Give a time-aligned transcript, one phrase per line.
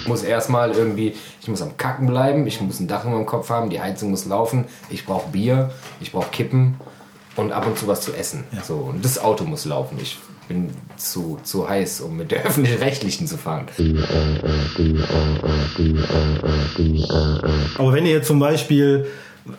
[0.00, 3.26] Ich muss erstmal irgendwie, ich muss am Kacken bleiben, ich muss ein Dach über dem
[3.26, 6.74] Kopf haben, die Heizung muss laufen, ich brauche Bier, ich brauche Kippen
[7.36, 8.44] und ab und zu was zu essen.
[8.52, 8.62] Ja.
[8.62, 9.98] So, und das Auto muss laufen.
[10.00, 10.18] Ich
[10.48, 13.66] bin zu, zu heiß, um mit der öffentlich-rechtlichen zu fahren.
[17.78, 19.06] Aber wenn du jetzt zum Beispiel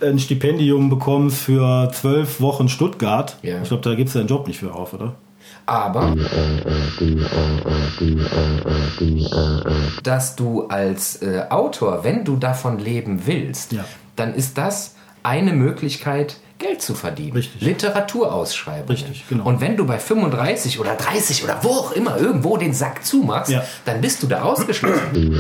[0.02, 3.62] ein Stipendium bekommst für zwölf Wochen Stuttgart, Ja.
[3.62, 5.16] ich glaube, da gibst du deinen Job nicht für auf, oder?
[5.66, 6.16] Aber
[10.04, 13.86] dass du als äh, Autor, wenn du davon leben willst, Ja.
[14.16, 17.34] dann ist das eine Möglichkeit, Geld zu verdienen.
[17.38, 17.62] Richtig.
[17.62, 18.90] Literaturausschreibungen.
[18.90, 19.46] Richtig, genau.
[19.46, 23.50] Und wenn du bei 35 oder 30 oder wo auch immer irgendwo den Sack zumachst,
[23.52, 23.64] Ja.
[23.86, 25.40] dann bist du da ausgeschlossen.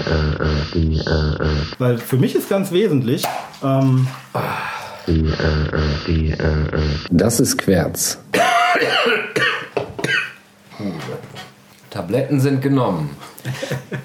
[1.78, 3.24] Weil für mich ist ganz wesentlich,
[3.64, 4.08] ähm,
[7.12, 8.20] Das ist Querz.
[11.90, 13.10] Tabletten sind genommen.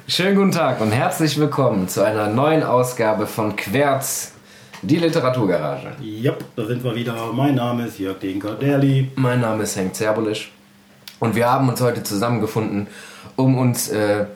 [0.09, 4.33] Schönen guten Tag und herzlich willkommen zu einer neuen Ausgabe von Querz,
[4.83, 5.93] die Literaturgarage.
[6.01, 7.33] ja, da sind wir wieder.
[7.33, 9.13] Mein Name ist Jörg Denker-Derli.
[9.15, 10.51] Mein Name ist Henk Zerbulisch
[11.21, 12.89] und wir haben uns heute zusammengefunden,
[13.37, 14.27] um uns äh,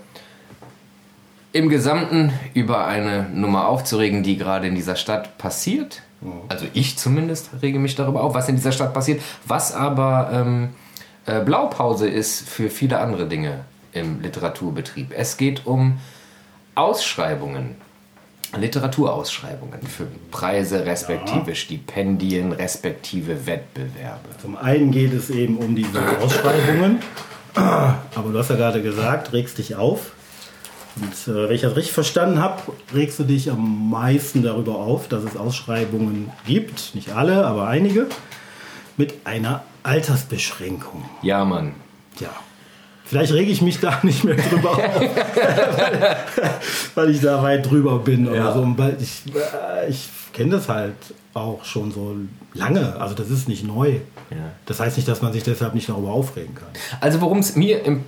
[1.52, 6.02] im Gesamten über eine Nummer aufzuregen, die gerade in dieser Stadt passiert.
[6.48, 10.68] Also ich zumindest rege mich darüber auf, was in dieser Stadt passiert, was aber ähm,
[11.28, 15.12] äh, Blaupause ist für viele andere Dinge im Literaturbetrieb.
[15.14, 15.98] Es geht um
[16.74, 17.76] Ausschreibungen.
[18.56, 24.30] Literaturausschreibungen für Preise respektive Stipendien respektive Wettbewerbe.
[24.40, 27.00] Zum einen geht es eben um diese Ausschreibungen.
[27.54, 30.12] Aber du hast ja gerade gesagt, regst dich auf.
[30.96, 32.62] Und äh, wenn ich das richtig verstanden habe,
[32.94, 38.06] regst du dich am meisten darüber auf, dass es Ausschreibungen gibt, nicht alle, aber einige,
[38.96, 41.04] mit einer Altersbeschränkung.
[41.22, 41.74] Ja, Mann.
[42.20, 42.28] Ja.
[43.04, 45.10] Vielleicht rege ich mich da nicht mehr drüber auf, weil,
[46.94, 48.52] weil ich da weit drüber bin oder Ja.
[48.52, 48.60] so.
[48.60, 50.92] Und weil ich äh, ich kenne das halt
[51.32, 52.14] auch schon so
[52.54, 52.96] lange.
[53.00, 53.92] Also das ist nicht neu.
[54.30, 54.36] Ja.
[54.66, 56.68] Das heißt nicht, dass man sich deshalb nicht darüber aufregen kann.
[57.00, 58.04] Also worum es mir im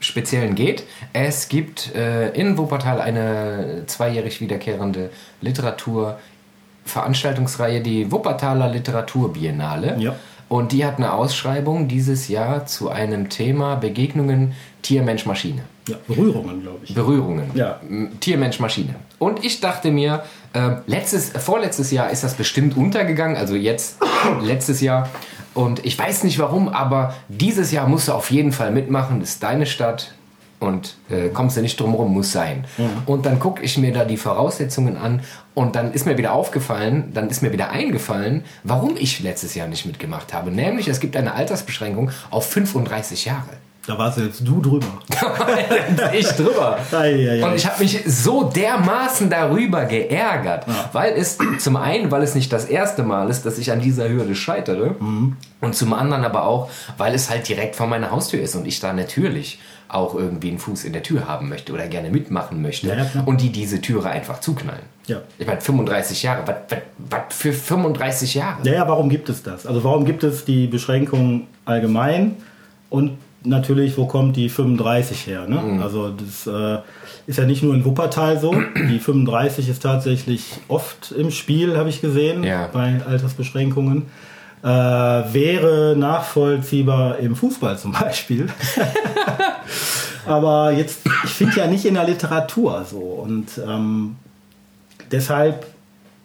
[0.00, 0.82] Speziellen geht,
[1.12, 5.10] es gibt äh, in Wuppertal eine zweijährig wiederkehrende
[5.40, 9.96] Literaturveranstaltungsreihe, die Wuppertaler Literaturbiennale.
[9.98, 10.16] Ja.
[10.48, 14.52] Und die hat eine Ausschreibung dieses Jahr zu einem Thema Begegnungen
[14.82, 15.62] Tier-Mensch-Maschine.
[15.88, 16.94] Ja, Berührungen, glaube ich.
[16.94, 17.50] Berührungen.
[17.54, 17.80] Ja.
[17.88, 18.96] M- Tier, Mensch, Maschine.
[19.18, 23.98] Und ich dachte mir, äh, letztes, vorletztes Jahr ist das bestimmt untergegangen, also jetzt,
[24.42, 25.08] letztes Jahr.
[25.54, 29.20] Und ich weiß nicht warum, aber dieses Jahr musst du auf jeden Fall mitmachen.
[29.20, 30.12] Das ist deine Stadt
[30.60, 32.64] und äh, kommst du nicht drum rum, muss sein.
[33.06, 35.22] Und dann gucke ich mir da die Voraussetzungen an
[35.54, 39.68] und dann ist mir wieder aufgefallen, dann ist mir wieder eingefallen, warum ich letztes Jahr
[39.68, 40.50] nicht mitgemacht habe.
[40.50, 43.65] Nämlich, es gibt eine Altersbeschränkung auf 35 Jahre.
[43.86, 44.86] Da warst jetzt du drüber.
[46.12, 46.78] ich drüber.
[47.44, 52.52] Und ich habe mich so dermaßen darüber geärgert, weil es zum einen, weil es nicht
[52.52, 54.96] das erste Mal ist, dass ich an dieser Hürde scheitere
[55.60, 58.80] und zum anderen aber auch, weil es halt direkt vor meiner Haustür ist und ich
[58.80, 62.88] da natürlich auch irgendwie einen Fuß in der Tür haben möchte oder gerne mitmachen möchte
[62.88, 64.82] Ja, ja, und die diese Türe einfach zuknallen.
[65.06, 65.22] Ja.
[65.38, 68.62] Ich meine, 35 Jahre, was, für 35 Jahre?
[68.64, 69.64] Naja, warum gibt es das?
[69.64, 72.36] Also warum gibt es die Beschränkung allgemein
[72.90, 75.46] und natürlich, wo kommt die 35 her?
[75.48, 75.56] Ne?
[75.60, 75.82] Mhm.
[75.82, 76.78] Also das äh,
[77.26, 78.52] ist ja nicht nur in Wuppertal so.
[78.90, 82.68] Die 35 ist tatsächlich oft im Spiel, habe ich gesehen, Ja.
[82.72, 84.02] bei Altersbeschränkungen.
[84.62, 88.48] Äh, wäre nachvollziehbar im Fußball zum Beispiel.
[90.26, 92.98] Aber jetzt, ich finde ja nicht in der Literatur so.
[92.98, 94.16] Und ähm,
[95.12, 95.66] deshalb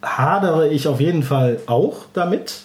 [0.01, 2.61] hadere ich auf jeden Fall auch damit.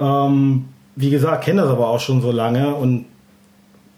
[0.00, 3.04] Ähm, wie gesagt, kenne das aber auch schon so lange und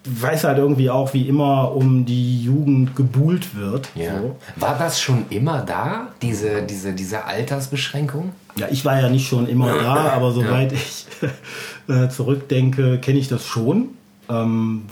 [0.09, 3.89] weiß halt irgendwie auch, wie immer um die Jugend gebuhlt wird.
[3.95, 4.21] Ja.
[4.21, 4.37] So.
[4.57, 8.33] War das schon immer da, diese, diese, diese Altersbeschränkung?
[8.57, 11.07] Ja, ich war ja nicht schon immer da, aber soweit ich
[11.89, 13.91] äh, zurückdenke, kenne ich das schon.
[14.31, 14.83] Ähm,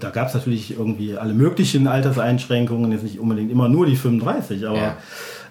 [0.00, 4.66] da gab es natürlich irgendwie alle möglichen Alterseinschränkungen, jetzt nicht unbedingt immer nur die 35,
[4.66, 4.96] aber Ja.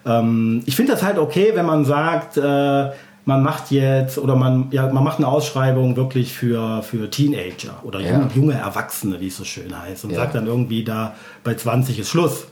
[0.05, 2.89] ähm, ich finde das halt okay, wenn man sagt, äh,
[3.27, 7.99] man macht jetzt oder man, ja, man macht eine Ausschreibung wirklich für, für Teenager oder
[7.99, 8.27] Ja.
[8.33, 10.17] junge, Erwachsene, wie es so schön heißt, und Ja.
[10.17, 11.13] sagt dann irgendwie da
[11.43, 12.47] bei 20 ist Schluss.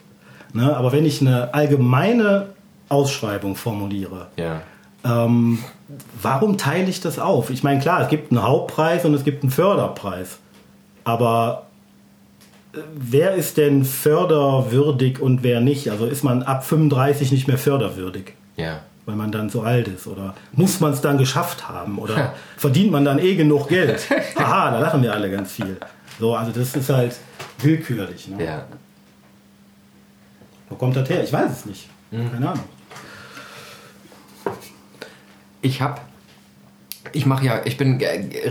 [0.53, 0.75] Ne?
[0.75, 2.47] Aber wenn ich eine allgemeine
[2.89, 4.61] Ausschreibung formuliere, Ja.
[5.05, 5.59] ähm,
[6.21, 7.49] warum teile ich das auf?
[7.51, 10.39] Ich meine, klar, es gibt einen Hauptpreis und es gibt einen Förderpreis.
[11.05, 11.67] Aber
[12.73, 15.89] äh, wer ist denn förderwürdig und wer nicht?
[15.89, 18.79] Also ist man ab 35 nicht mehr förderwürdig, Ja.
[19.05, 20.07] Weil man dann so alt ist?
[20.07, 21.99] Oder muss man es dann geschafft haben?
[21.99, 24.07] Oder verdient man dann eh genug Geld?
[24.37, 25.77] Haha, da lachen wir alle ganz viel.
[26.19, 27.15] So, also das ist halt
[27.59, 28.27] willkürlich.
[28.29, 28.43] Ne?
[28.43, 28.65] Ja.
[30.69, 31.23] Wo kommt das her?
[31.23, 31.89] Ich weiß es nicht.
[32.11, 32.63] Keine Ahnung.
[35.61, 35.99] Ich habe,
[37.15, 37.99] ich mache ja, ich bin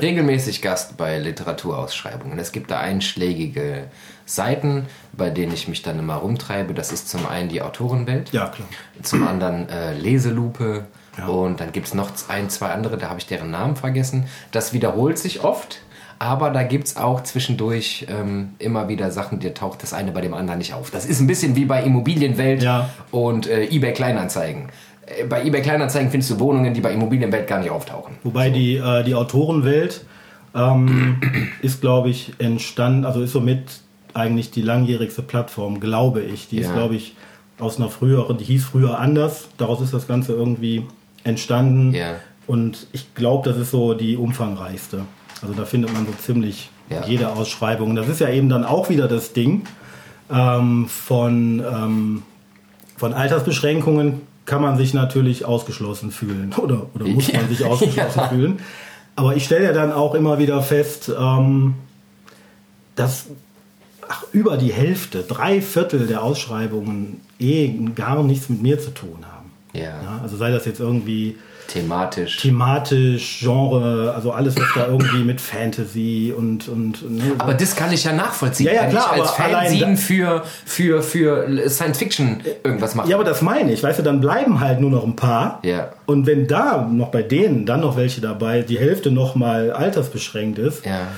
[0.00, 2.38] regelmäßig Gast bei Literaturausschreibungen.
[2.38, 3.84] Es gibt da einschlägige
[4.26, 6.74] Seiten, bei denen ich mich dann immer rumtreibe.
[6.74, 8.66] Das ist zum einen die Autorenwelt, Ja, klar.
[9.02, 10.86] zum anderen äh, Leselupe
[11.18, 11.26] Ja.
[11.26, 14.26] und dann gibt es noch ein, zwei andere, da habe ich deren Namen vergessen.
[14.50, 15.80] Das wiederholt sich oft.
[16.20, 20.20] Aber da gibt es auch zwischendurch ähm, immer wieder Sachen, die taucht das eine bei
[20.20, 20.90] dem anderen nicht auf.
[20.92, 22.88] Das ist ein bisschen wie bei Immobilienwelt Ja.
[23.10, 24.68] und äh, eBay Kleinanzeigen.
[25.06, 28.14] Äh, Bei eBay Kleinanzeigen findest du Wohnungen, die bei Immobilienwelt gar nicht auftauchen.
[28.22, 30.04] Wobei die, äh, die Autorenwelt
[30.54, 31.20] ähm,
[31.62, 33.80] ist, glaube ich, entstanden, also ist somit
[34.14, 36.48] eigentlich die langjährigste Plattform, glaube ich.
[36.48, 36.74] Die ist, Ja.
[36.74, 37.14] glaube ich,
[37.58, 39.48] aus einer früheren, die hieß früher anders.
[39.58, 40.84] Daraus ist das Ganze irgendwie
[41.24, 41.92] entstanden.
[41.92, 42.16] Ja.
[42.46, 45.00] Und ich glaube, das ist so die umfangreichste.
[45.42, 47.04] Also da findet man so ziemlich Ja.
[47.06, 47.96] jede Ausschreibung.
[47.96, 49.62] Das ist ja eben dann auch wieder das Ding
[50.30, 52.22] ähm, von, ähm,
[52.96, 58.28] von Altersbeschränkungen kann man sich natürlich ausgeschlossen fühlen oder, oder muss man sich ausgeschlossen Ja.
[58.28, 58.58] fühlen.
[59.16, 61.74] Aber ich stelle ja dann auch immer wieder fest, ähm,
[62.96, 63.26] dass
[64.08, 69.24] ach, über die Hälfte, drei Viertel der Ausschreibungen eh gar nichts mit mir zu tun
[69.30, 69.50] haben.
[69.72, 70.02] Ja.
[70.02, 71.36] Ja, also sei das jetzt irgendwie
[71.68, 72.38] Thematisch.
[72.38, 76.68] thematisch, Genre, also alles, was da irgendwie mit Fantasy und.
[76.68, 78.66] und ne, aber das kann ich ja nachvollziehen.
[78.66, 83.08] Ja, ja, Wenn klar, als Fanzine für, für, für Science Fiction irgendwas mache.
[83.08, 85.60] ja, aber das meine ich, weißt du, dann bleiben halt nur noch ein paar.
[85.62, 85.90] Ja.
[86.06, 90.58] Und wenn da noch bei denen dann noch welche dabei, die Hälfte noch mal altersbeschränkt
[90.58, 91.08] ist, Ja.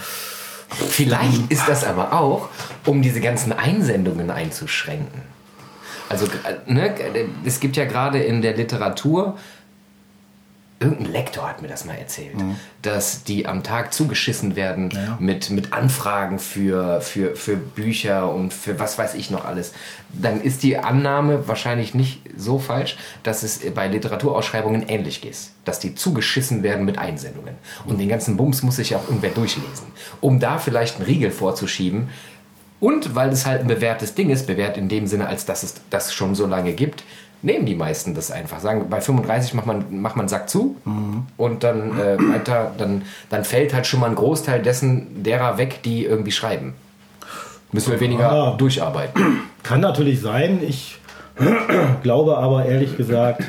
[0.69, 2.49] Vielleicht ist das aber auch,
[2.85, 5.23] um diese ganzen Einsendungen einzuschränken.
[6.09, 6.93] Also, äh, ne,
[7.45, 9.37] es gibt ja gerade in der Literatur,
[10.79, 12.35] irgendein Lektor hat mir das mal erzählt,
[12.83, 15.17] dass die am Tag zugeschissen werden Ja.
[15.19, 19.73] mit, mit Anfragen für, für, für Bücher und für was weiß ich noch alles.
[20.13, 25.53] Dann ist die Annahme wahrscheinlich nicht so falsch, dass es bei Literaturausschreibungen ähnlich ist.
[25.65, 27.55] Dass die zugeschissen werden mit Einsendungen.
[27.87, 29.87] Und den ganzen Bums muss sich ja auch irgendwer durchlesen.
[30.21, 32.09] Um da vielleicht einen Riegel vorzuschieben,
[32.79, 35.77] und weil es halt ein bewährtes Ding ist, bewährt in dem Sinne, als dass es
[35.89, 37.05] das schon so lange gibt,
[37.43, 38.61] nehmen die meisten das einfach.
[38.61, 40.77] Sagen, bei 35 macht man, macht man einen Sack zu
[41.37, 45.81] und dann äh, weiter, dann, dann fällt halt schon mal ein Großteil dessen derer weg,
[45.85, 46.75] die irgendwie schreiben.
[47.73, 48.57] Müssen wir weniger Ah.
[48.57, 49.41] durcharbeiten.
[49.63, 50.61] Kann natürlich sein.
[50.67, 50.99] Ich
[52.03, 53.43] glaube aber ehrlich gesagt,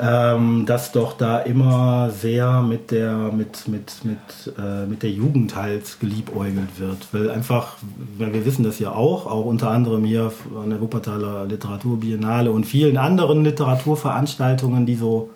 [0.00, 4.18] ähm, dass doch da immer sehr mit der, mit, mit, mit,
[4.58, 7.08] äh, mit der Jugend halt geliebäugelt wird.
[7.12, 7.76] Weil einfach,
[8.16, 12.64] weil wir wissen das ja auch, auch unter anderem hier an der Wuppertaler Literaturbiennale und
[12.64, 15.30] vielen anderen Literaturveranstaltungen, die so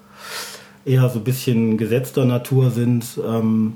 [0.87, 3.05] eher so ein bisschen gesetzter Natur sind.
[3.27, 3.75] Ähm,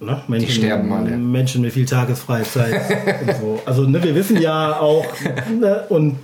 [0.00, 0.22] ne?
[0.28, 1.16] Menschen, sterben alle.
[1.18, 2.80] Menschen mit viel Tagesfreizeit
[3.26, 3.60] und so.
[3.66, 5.04] Also ne, wir wissen ja auch,
[5.60, 6.16] ne, und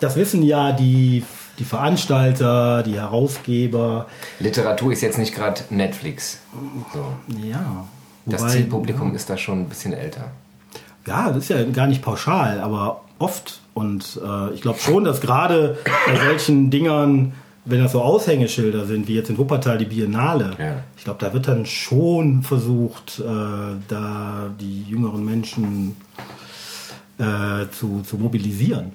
[0.00, 1.24] das wissen ja die,
[1.58, 4.06] die Veranstalter, die Herausgeber.
[4.40, 6.40] Literatur ist jetzt nicht gerade Netflix.
[6.92, 7.04] So.
[7.46, 7.86] Ja.
[8.26, 10.30] Das Wobei- Zielpublikum ist da schon ein bisschen älter.
[11.06, 13.60] Ja, das ist ja gar nicht pauschal, aber oft.
[13.74, 17.34] Und äh, ich glaube schon, dass gerade bei solchen Dingern,
[17.66, 20.76] wenn das so Aushängeschilder sind, wie jetzt in Wuppertal die Biennale, Ja.
[20.96, 23.24] ich glaube, da wird dann schon versucht, äh,
[23.88, 25.96] da die jüngeren Menschen
[27.18, 28.92] äh, zu, zu mobilisieren.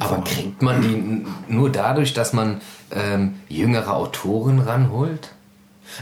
[0.00, 2.60] Aber kriegt man die nur dadurch, dass man
[2.92, 5.30] ähm, jüngere Autoren ranholt?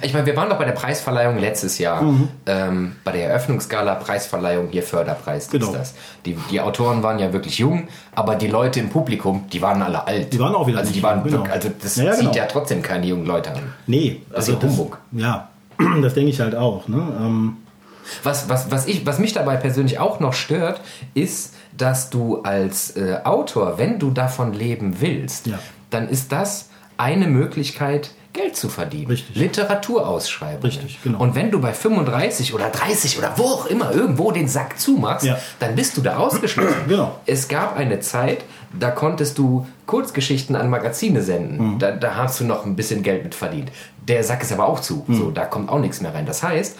[0.02, 2.28] Ich meine, wir waren doch bei der Preisverleihung letztes Jahr, Mhm.
[2.46, 5.66] ähm, bei der Eröffnungsgala Preisverleihung, hier Förderpreis Genau.
[5.66, 5.94] ist das.
[6.26, 10.04] Die, die Autoren waren ja wirklich jung, aber die Leute im Publikum, die waren alle
[10.06, 10.32] alt.
[10.32, 11.54] Die waren auch wieder Also die waren jung, genau.
[11.54, 12.34] also das Ja, ja, zieht genau.
[12.34, 13.62] ja trotzdem keine jungen Leute an.
[13.86, 14.98] Nee, Das ist ja Humbug.
[15.12, 15.48] Ja,
[16.02, 16.88] das denke ich halt auch.
[16.88, 16.96] Ne?
[17.20, 17.56] Ähm,
[18.22, 20.80] Was, was, was, ich, was mich dabei persönlich auch noch stört,
[21.14, 25.58] ist, dass du als äh, Autor, wenn du davon leben willst, Ja.
[25.90, 29.06] dann ist das eine Möglichkeit, Geld zu verdienen.
[29.06, 29.34] Richtig.
[29.34, 30.62] Literaturausschreibungen.
[30.62, 31.20] Richtig, genau.
[31.20, 35.24] Und wenn du bei 35 oder 30 oder wo auch immer irgendwo den Sack zumachst,
[35.24, 35.38] Ja.
[35.58, 36.76] dann bist du da ausgeschlossen.
[36.88, 37.18] Genau.
[37.26, 38.44] Es gab eine Zeit,
[38.78, 41.74] da konntest du Kurzgeschichten an Magazine senden.
[41.74, 41.78] Mhm.
[41.78, 43.70] Da, da hast du noch ein bisschen Geld mit verdient.
[44.06, 45.04] Der Sack ist aber auch zu.
[45.06, 45.14] Mhm.
[45.14, 46.26] So, da kommt auch nichts mehr rein.
[46.26, 46.76] Das heißt,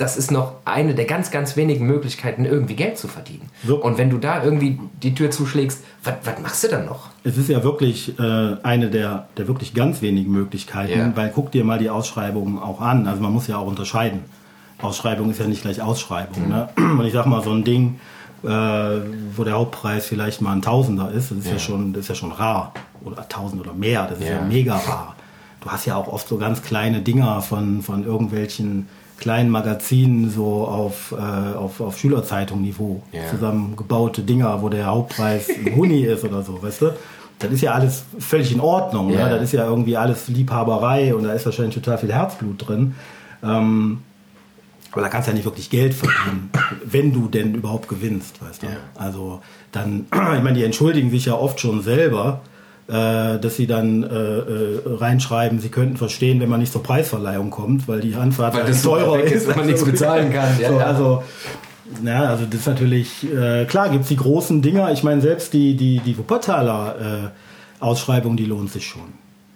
[0.00, 3.50] das ist noch eine der ganz, ganz wenigen Möglichkeiten, irgendwie Geld zu verdienen.
[3.66, 3.76] So.
[3.82, 7.08] Und wenn du da irgendwie die Tür zuschlägst, was machst du dann noch?
[7.22, 11.12] es ist ja wirklich äh, eine der, der wirklich ganz wenigen Möglichkeiten, Ja.
[11.16, 13.06] weil guck dir mal die Ausschreibungen auch an.
[13.06, 14.20] Also man muss ja auch unterscheiden.
[14.80, 16.48] Ausschreibung ist ja nicht gleich Ausschreibung.
[16.48, 16.68] Ne?
[16.76, 18.00] Und ich sag mal, so ein Ding,
[18.42, 22.08] äh, wo der Hauptpreis vielleicht mal ein Tausender ist, das ist ja, schon, das ist
[22.08, 22.72] ja schon rar.
[23.04, 24.42] Oder tausend oder mehr, das ist ja, Ja.
[24.42, 25.16] mega rar.
[25.60, 28.88] Du hast ja auch oft so ganz kleine Dinger von, von irgendwelchen
[29.20, 33.02] kleinen Magazinen so auf, äh, auf, auf Schülerzeitung-Niveau.
[33.12, 33.28] Ja.
[33.30, 36.92] Zusammengebaute Dinger, wo der Hauptpreis ein Huni ist oder so, weißt du?
[37.38, 39.10] Das ist ja alles völlig in Ordnung.
[39.10, 39.28] Ja.
[39.28, 39.30] Ne?
[39.30, 42.94] Das ist ja irgendwie alles Liebhaberei und da ist wahrscheinlich total viel Herzblut drin.
[43.42, 44.02] Ähm,
[44.92, 46.50] aber da kannst du ja nicht wirklich Geld verdienen,
[46.84, 48.66] wenn du denn überhaupt gewinnst, weißt du?
[48.66, 48.72] Ja.
[48.96, 49.40] Also
[49.72, 52.40] dann, ich meine, die entschuldigen sich ja oft schon selber,
[52.90, 57.50] äh, dass sie dann äh, äh, reinschreiben, sie könnten verstehen, wenn man nicht zur Preisverleihung
[57.50, 59.48] kommt, weil die Anfahrt Weil halt das so teurer ist, ist.
[59.48, 60.58] dass man nichts bezahlen kann.
[60.60, 60.86] Ja, so, ja.
[60.86, 61.22] Also,
[62.04, 65.52] ja, also das ist natürlich, äh, klar gibt es die großen Dinger, ich meine, selbst
[65.52, 69.12] die, die, die Wuppertaler äh, Ausschreibung, die lohnt sich schon.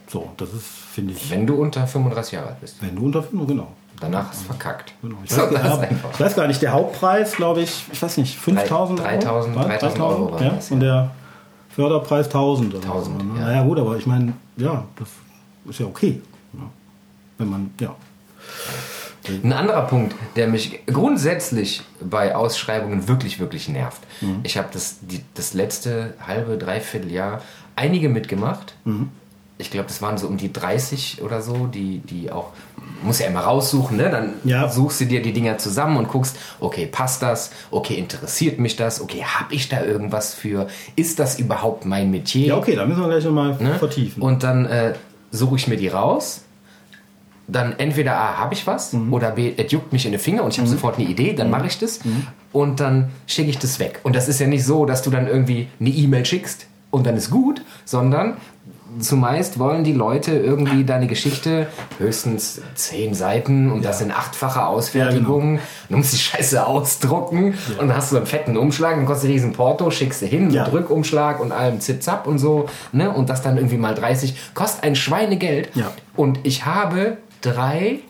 [0.07, 2.77] So, das ist, finde ich, Wenn du unter 35 Jahre alt bist.
[2.81, 3.69] wenn du unter, genau.
[4.01, 4.93] Danach ist verkackt.
[5.03, 5.17] Genau.
[5.25, 6.11] Ich, weiß, ja, einfach.
[6.13, 9.09] ich weiß gar nicht, der Hauptpreis, glaube ich, ich weiß nicht, 5000 Euro?
[9.09, 11.11] 3000 3000 Euro war ja, das, Und der
[11.75, 13.27] Förderpreis 1000 oder 1000, so.
[13.27, 13.41] ne?
[13.41, 13.47] ja.
[13.47, 15.09] Naja, gut, aber ich meine, ja, das
[15.69, 16.21] ist ja okay.
[16.53, 16.63] ne?
[17.39, 17.95] Wenn man, ja.
[19.43, 24.03] Ein anderer Punkt, der mich grundsätzlich bei Ausschreibungen wirklich, wirklich nervt.
[24.43, 27.41] Ich habe das, die, das letzte halbe, dreiviertel Jahr
[27.75, 28.75] einige mitgemacht.
[29.65, 32.49] Ich glaube, das waren so um die 30 oder so, die, die auch,
[33.03, 34.11] muss ja immer raussuchen, ne?
[34.11, 34.69] Dann Ja.
[34.69, 37.51] suchst du dir die Dinger zusammen und guckst, okay, passt das?
[37.71, 39.01] Okay, interessiert mich das?
[39.01, 40.67] Okay, habe ich da irgendwas für?
[40.97, 42.47] Ist das überhaupt mein Metier?
[42.49, 43.75] Ja, okay, da müssen wir gleich nochmal Ne?
[43.79, 44.23] vertiefen.
[44.23, 44.93] Und dann äh,
[45.31, 46.43] suche ich mir die raus.
[47.47, 49.13] Dann entweder A, habe ich was Mhm.
[49.13, 51.51] oder B, es juckt mich in den Finger und ich habe sofort eine Idee, dann
[51.51, 52.27] mache ich das Mhm.
[52.53, 54.01] und dann schicke ich das weg.
[54.03, 57.17] Und das ist ja nicht so, dass du dann irgendwie eine E-Mail schickst und dann
[57.17, 58.39] ist gut, sondern
[59.01, 61.67] zumeist wollen die Leute irgendwie deine Geschichte
[61.99, 65.59] höchstens zehn Seiten und das in achtfacher Ausfertigung.
[65.89, 69.53] Du musst die Scheiße ausdrucken und dann hast du einen fetten Umschlag, dann kostet riesen
[69.53, 70.65] Porto, schickst du hin, Ja.
[70.65, 73.11] mit Rückumschlag und allem Zip-Zap und so, ne?
[73.11, 75.71] Und das dann irgendwie mal 30, kostet ein Schweinegeld.
[75.75, 75.91] Ja.
[76.17, 78.01] Und ich habe drei,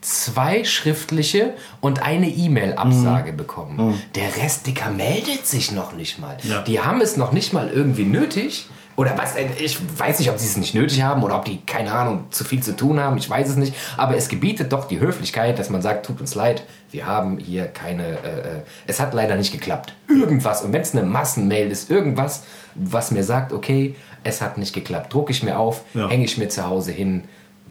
[0.00, 4.00] zwei schriftliche und eine E-Mail-Absage bekommen.
[4.14, 6.36] Der Rest, Dicker, meldet sich noch nicht mal.
[6.44, 6.62] Ja.
[6.62, 8.68] Die haben es noch nicht mal irgendwie nötig.
[8.98, 11.60] Oder was, äh, ich weiß nicht, ob sie es nicht nötig haben oder ob die,
[11.64, 13.72] keine Ahnung, zu viel zu tun haben, ich weiß es nicht.
[13.96, 17.66] Aber es gebietet doch die Höflichkeit, dass man sagt, tut uns leid, wir haben hier
[17.66, 19.94] keine, äh, äh, es hat leider nicht geklappt.
[20.08, 22.42] Irgendwas, und wenn es eine Massenmail ist, irgendwas,
[22.74, 26.08] was mir sagt, okay, es hat nicht geklappt, drucke ich mir auf, Ja.
[26.08, 27.22] hänge ich mir zu Hause hin,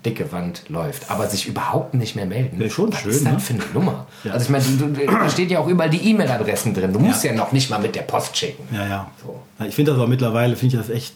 [0.06, 1.10] dicke Wand läuft.
[1.12, 3.40] Aber sich überhaupt nicht mehr melden, Ja, schon was schön, ist das ne?
[3.40, 4.08] für eine Nummer?
[4.30, 4.64] Also ich meine,
[5.06, 6.94] da steht ja auch überall die E-Mail-Adressen drin.
[6.94, 7.34] Du musst ja.
[7.34, 8.64] noch nicht mal mit der Post schicken.
[8.74, 9.12] Ja, ja.
[9.24, 9.40] So.
[9.60, 11.16] Ja, Ich finde das auch mittlerweile, finde ich das echt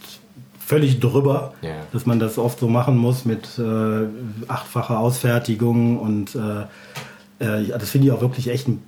[0.66, 1.72] völlig drüber, Ja.
[1.92, 4.08] dass man das oft so machen muss mit äh,
[4.48, 8.82] achtfacher Ausfertigung und äh, äh, ja, das finde ich auch wirklich echt, ein,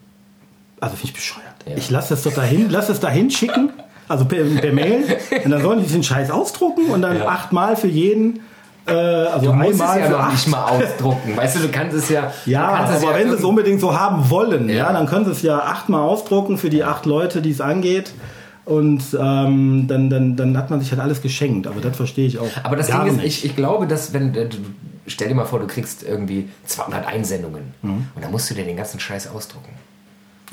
[0.80, 1.44] also finde ich bescheuert.
[1.68, 1.76] Ja.
[1.78, 3.72] Ich lasse das doch dahin, lass es dahin schicken,
[4.08, 5.04] also per, per Mail
[5.46, 7.28] und dann sollen die diesen Scheiß ausdrucken und dann Ja.
[7.28, 8.40] achtmal für jeden,
[8.86, 11.38] äh, also Du musst es einmal ja für noch nicht mal ausdrucken.
[11.38, 12.32] Weißt du, du kannst es ja.
[12.46, 14.75] Ja, es aber ja wenn sie es unbedingt so haben wollen, ja.
[14.75, 14.94] Ja.
[14.94, 18.13] dann können sie es ja achtmal ausdrucken für die acht Leute, die es angeht.
[18.66, 21.68] Und ähm, dann, dann, dann hat man sich halt alles geschenkt.
[21.68, 22.48] Aber das verstehe ich auch.
[22.63, 24.34] Aber das Ding ist, ich, ich glaube, dass wenn.
[24.36, 24.58] äh, du-
[25.06, 28.08] Stell dir mal vor, du kriegst irgendwie 200 Einsendungen Mhm.
[28.16, 29.68] und dann musst du dir den ganzen Scheiß ausdrucken.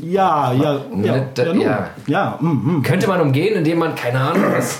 [0.01, 0.81] Ja, ja, ja.
[0.93, 1.63] Ne, da- ja, nun.
[1.63, 1.87] ja.
[2.09, 2.83] ja mm, mm.
[2.83, 4.79] Könnte man umgehen, indem man, keine Ahnung, das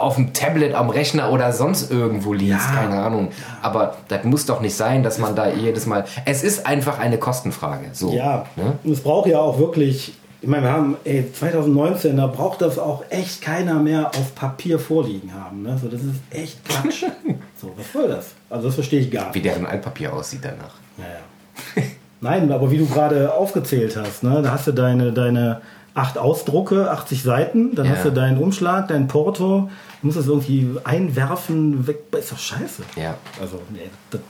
[0.00, 2.80] auf dem Tablet, am Rechner oder sonst irgendwo liest, Ja.
[2.80, 3.28] keine Ahnung.
[3.62, 6.04] Aber das muss doch nicht sein, dass man da jedes Mal.
[6.24, 7.86] Es ist einfach eine Kostenfrage.
[7.92, 8.78] So, Ja, Ne?
[8.84, 10.14] und es braucht ja auch wirklich.
[10.40, 14.78] Ich meine, wir haben ey, 2019, da braucht das auch echt keiner mehr auf Papier
[14.78, 15.62] vorliegen haben.
[15.62, 15.76] Ne?
[15.82, 17.02] So, das ist echt Quatsch.
[17.60, 18.26] so, was soll das?
[18.48, 19.46] Also, das verstehe ich gar Wie nicht.
[19.52, 20.74] deren Altpapier aussieht danach.
[20.96, 21.82] Ja, ja.
[22.20, 25.60] Nein, aber wie du gerade aufgezählt hast, ne, da hast du deine, deine
[25.94, 27.92] acht Ausdrucke, 80 Seiten, dann Ja.
[27.92, 29.68] hast du deinen Umschlag, dein Porto,
[30.00, 32.82] du musst das irgendwie einwerfen, weg, ist doch scheiße.
[32.96, 33.16] Ja.
[33.40, 34.20] Also, nee, das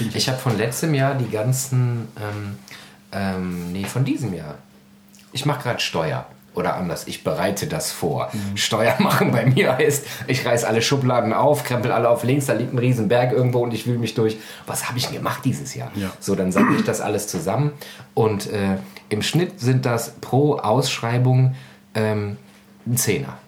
[0.00, 0.16] ich.
[0.16, 2.58] Ich habe von letztem Jahr die ganzen, ähm,
[3.12, 4.56] ähm, nee, von diesem Jahr.
[5.32, 6.26] Ich mache gerade Steuer.
[6.52, 8.28] Oder anders, ich bereite das vor.
[8.32, 8.56] Mhm.
[8.56, 12.54] Steuer machen bei mir heißt, ich reiß alle Schubladen auf, krempel alle auf links, da
[12.54, 14.36] liegt ein riesen Berg irgendwo und ich wühle mich durch.
[14.66, 15.92] Was habe ich denn gemacht dieses Jahr?
[15.94, 16.10] Ja.
[16.18, 17.72] So, dann sammle ich das alles zusammen
[18.14, 18.78] und äh,
[19.10, 21.54] im Schnitt sind das pro Ausschreibung
[21.94, 22.36] ähm,
[22.84, 23.38] ein Zehner.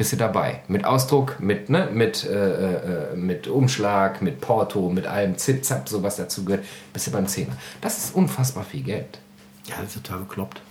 [0.00, 0.62] Bist du dabei?
[0.66, 6.02] Mit Ausdruck, mit, ne, mit, äh, äh, mit Umschlag, mit Porto, mit allem Zip-Zap, so
[6.02, 6.64] was dazu gehört,
[6.94, 7.52] bist du beim Zehner.
[7.82, 9.18] Das ist unfassbar viel Geld.
[9.66, 10.62] Ja, das ist total bekloppt.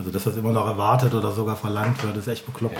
[0.00, 2.78] Also dass das immer noch erwartet oder sogar verlangt wird, ist echt bekloppt.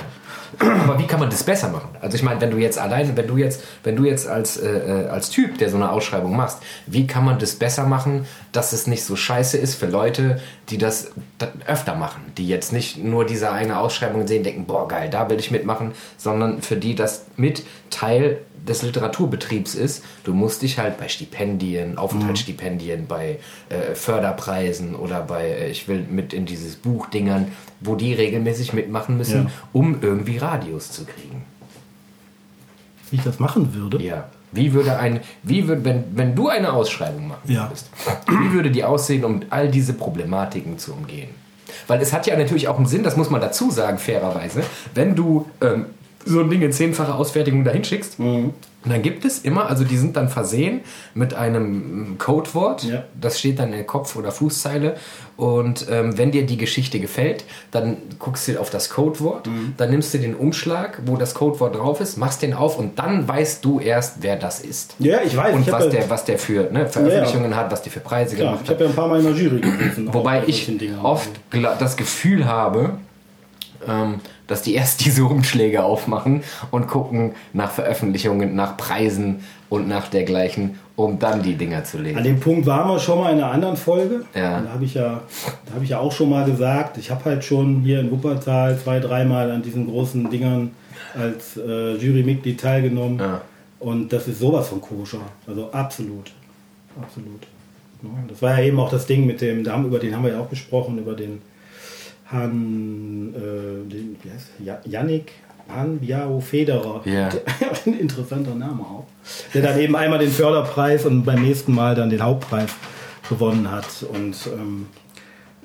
[0.58, 1.90] Aber wie kann man das besser machen?
[2.00, 5.06] Also ich meine, wenn du jetzt alleine, wenn du jetzt, wenn du jetzt als, äh,
[5.10, 8.86] als Typ, der so eine Ausschreibung machst, wie kann man das besser machen, dass es
[8.86, 13.26] nicht so scheiße ist für Leute, die das, das öfter machen, die jetzt nicht nur
[13.26, 17.26] diese eine Ausschreibung sehen, denken, boah geil, da will ich mitmachen, sondern für die das
[17.36, 23.38] mit Teil des Literaturbetriebs ist, du musst dich halt bei Stipendien, Aufenthaltsstipendien, bei
[23.68, 27.48] äh, Förderpreisen oder bei, äh, ich will mit in dieses Buchdingern,
[27.80, 29.50] wo die regelmäßig mitmachen müssen, Ja.
[29.72, 31.44] um irgendwie Radios zu kriegen.
[33.10, 34.02] Wie ich das machen würde.
[34.02, 34.28] Ja.
[34.52, 37.66] Wie würde ein, wie würde, wenn, wenn du eine Ausschreibung machen Ja.
[37.68, 37.88] würdest,
[38.28, 41.30] wie würde die aussehen, um all diese Problematiken zu umgehen?
[41.86, 44.62] Weil es hat ja natürlich auch einen Sinn, das muss man dazu sagen, fairerweise,
[44.94, 45.86] wenn du ähm,
[46.24, 48.52] so ein Ding in zehnfacher Ausfertigung dahin schickst, Mhm.
[48.84, 50.80] dann gibt es immer, also die sind dann versehen
[51.14, 53.04] mit einem Codewort, Ja.
[53.18, 54.96] das steht dann in der Kopf- oder Fußzeile
[55.36, 59.74] und ähm, wenn dir die Geschichte gefällt, dann guckst du auf das Codewort, Mhm.
[59.78, 63.26] dann nimmst du den Umschlag, wo das Codewort drauf ist, machst den auf und dann
[63.26, 64.96] weißt du erst, wer das ist.
[64.98, 65.54] Ja, ich weiß.
[65.54, 68.36] Und ich was ja- der, was der für ne, Veröffentlichungen hat, was die für Preise
[68.36, 68.76] Klar, gemacht ich hat.
[68.76, 70.08] habe ja ein paar Mal in der Jury gesessen.
[70.08, 70.70] auch Wobei bei ich
[71.02, 71.30] oft
[71.78, 72.90] das Gefühl habe,
[73.88, 74.16] ähm,
[74.50, 80.78] dass die erst diese Umschläge aufmachen und gucken nach Veröffentlichungen, nach Preisen und nach dergleichen,
[80.97, 82.23] um dann die Dinger zu An legen.
[82.25, 84.25] dem Punkt waren wir schon mal in einer anderen Folge.
[84.35, 84.61] Ja.
[84.61, 85.23] Da habe ich, ja,
[85.66, 88.76] da hab ich ja auch schon mal gesagt, ich habe halt schon hier in Wuppertal
[88.78, 90.73] zwei, dreimal an diesen großen Dingern
[91.19, 93.19] als äh, Jurymitglied teilgenommen.
[93.19, 93.40] Ja.
[93.78, 95.21] Und das ist sowas von koscher.
[95.47, 96.33] Also absolut.
[97.00, 97.47] Absolut.
[98.28, 100.33] Das war ja eben auch das Ding mit dem, da haben, über den haben wir
[100.33, 101.42] ja auch gesprochen, über den
[102.30, 104.49] Han, äh, den, wie heißt?
[104.64, 105.32] Ja, Yannick
[105.68, 107.02] Han Biao Federer.
[107.04, 107.28] Ja.
[107.87, 109.06] Ein interessanter Name auch.
[109.54, 112.70] Der dann eben einmal den Förderpreis und beim nächsten Mal dann den Hauptpreis
[113.28, 114.04] gewonnen hat.
[114.12, 114.87] Und ähm,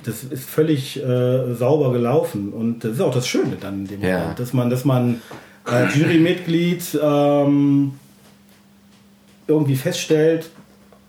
[0.03, 2.53] das ist völlig äh, sauber gelaufen.
[2.53, 4.19] Und das ist auch das Schöne dann in dem Ja.
[4.19, 5.21] Moment, dass man, dass man
[5.63, 7.93] als Jurymitglied ähm,
[9.47, 10.49] irgendwie feststellt,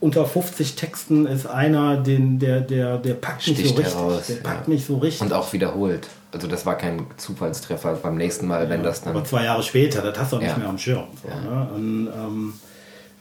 [0.07, 3.95] unter 50 Texten ist einer, den, der, der, der packt mich so Sticht richtig.
[3.97, 4.73] heraus, der packt ja.
[4.75, 5.21] mich so richtig.
[5.21, 6.07] Und auch wiederholt.
[6.31, 9.17] Also das war kein Zufallstreffer beim nächsten Mal, wenn das dann...
[9.17, 10.59] Aber zwei Jahre später, das hast du auch nicht Ja.
[10.59, 11.07] mehr am Schirm.
[11.21, 11.41] So, Ja.
[11.41, 11.69] ne?
[11.75, 12.53] und, ähm,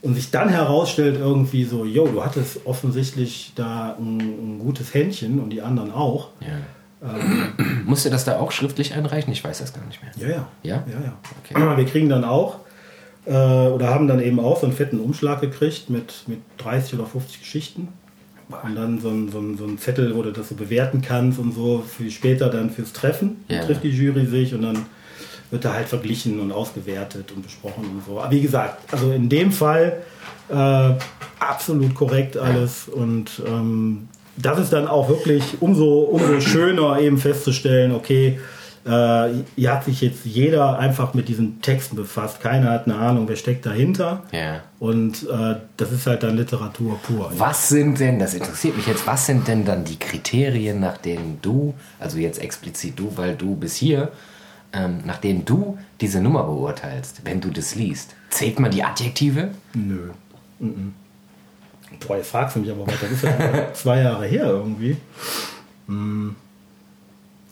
[0.02, 5.40] und sich dann herausstellt irgendwie so, yo, du hattest offensichtlich da ein, ein gutes Händchen
[5.40, 6.28] und die anderen auch.
[6.40, 7.08] Ja.
[7.84, 9.32] Musst du das da auch schriftlich einreichen?
[9.32, 10.12] Ich weiß das gar nicht mehr.
[10.16, 10.48] Ja, ja.
[10.62, 10.84] Ja?
[10.86, 11.12] ja, ja.
[11.42, 11.76] Okay.
[11.78, 12.60] Wir kriegen dann auch,
[13.26, 17.06] äh, oder haben dann eben auch so einen fetten Umschlag gekriegt mit, mit 30 oder
[17.06, 17.88] 50 Geschichten.
[18.48, 21.40] Und dann so ein, so, ein, so ein Zettel, wo du das so bewerten kannst
[21.40, 23.44] und so für später dann fürs Treffen.
[23.48, 23.64] Ja.
[23.64, 24.86] Trifft die Jury sich und dann
[25.50, 28.20] wird da halt verglichen und ausgewertet und besprochen und so.
[28.20, 30.02] Aber wie gesagt, also in dem Fall
[30.48, 30.90] äh,
[31.40, 37.92] absolut korrekt alles und ähm, das ist dann auch wirklich umso, umso schöner eben festzustellen,
[37.92, 38.38] okay,
[38.86, 42.40] äh, hier hat sich jetzt jeder einfach mit diesen Texten befasst.
[42.40, 44.22] Keiner hat eine Ahnung, wer steckt dahinter.
[44.30, 44.62] Ja.
[44.78, 47.32] Und äh, das ist halt dann Literatur pur.
[47.36, 51.38] Was sind denn, das interessiert mich jetzt, was sind denn dann die Kriterien, nach denen
[51.42, 54.12] du, also jetzt explizit du, weil du bis hier,
[54.72, 58.14] ähm, nach denen du diese Nummer beurteilst, wenn du das liest?
[58.30, 59.50] Zählt man die Adjektive?
[59.74, 60.10] Nö.
[60.60, 60.94] Mhm.
[62.06, 64.96] Boah, jetzt fragst du mich aber, was, das ist ja zwei Jahre her irgendwie.
[65.86, 66.36] Hm.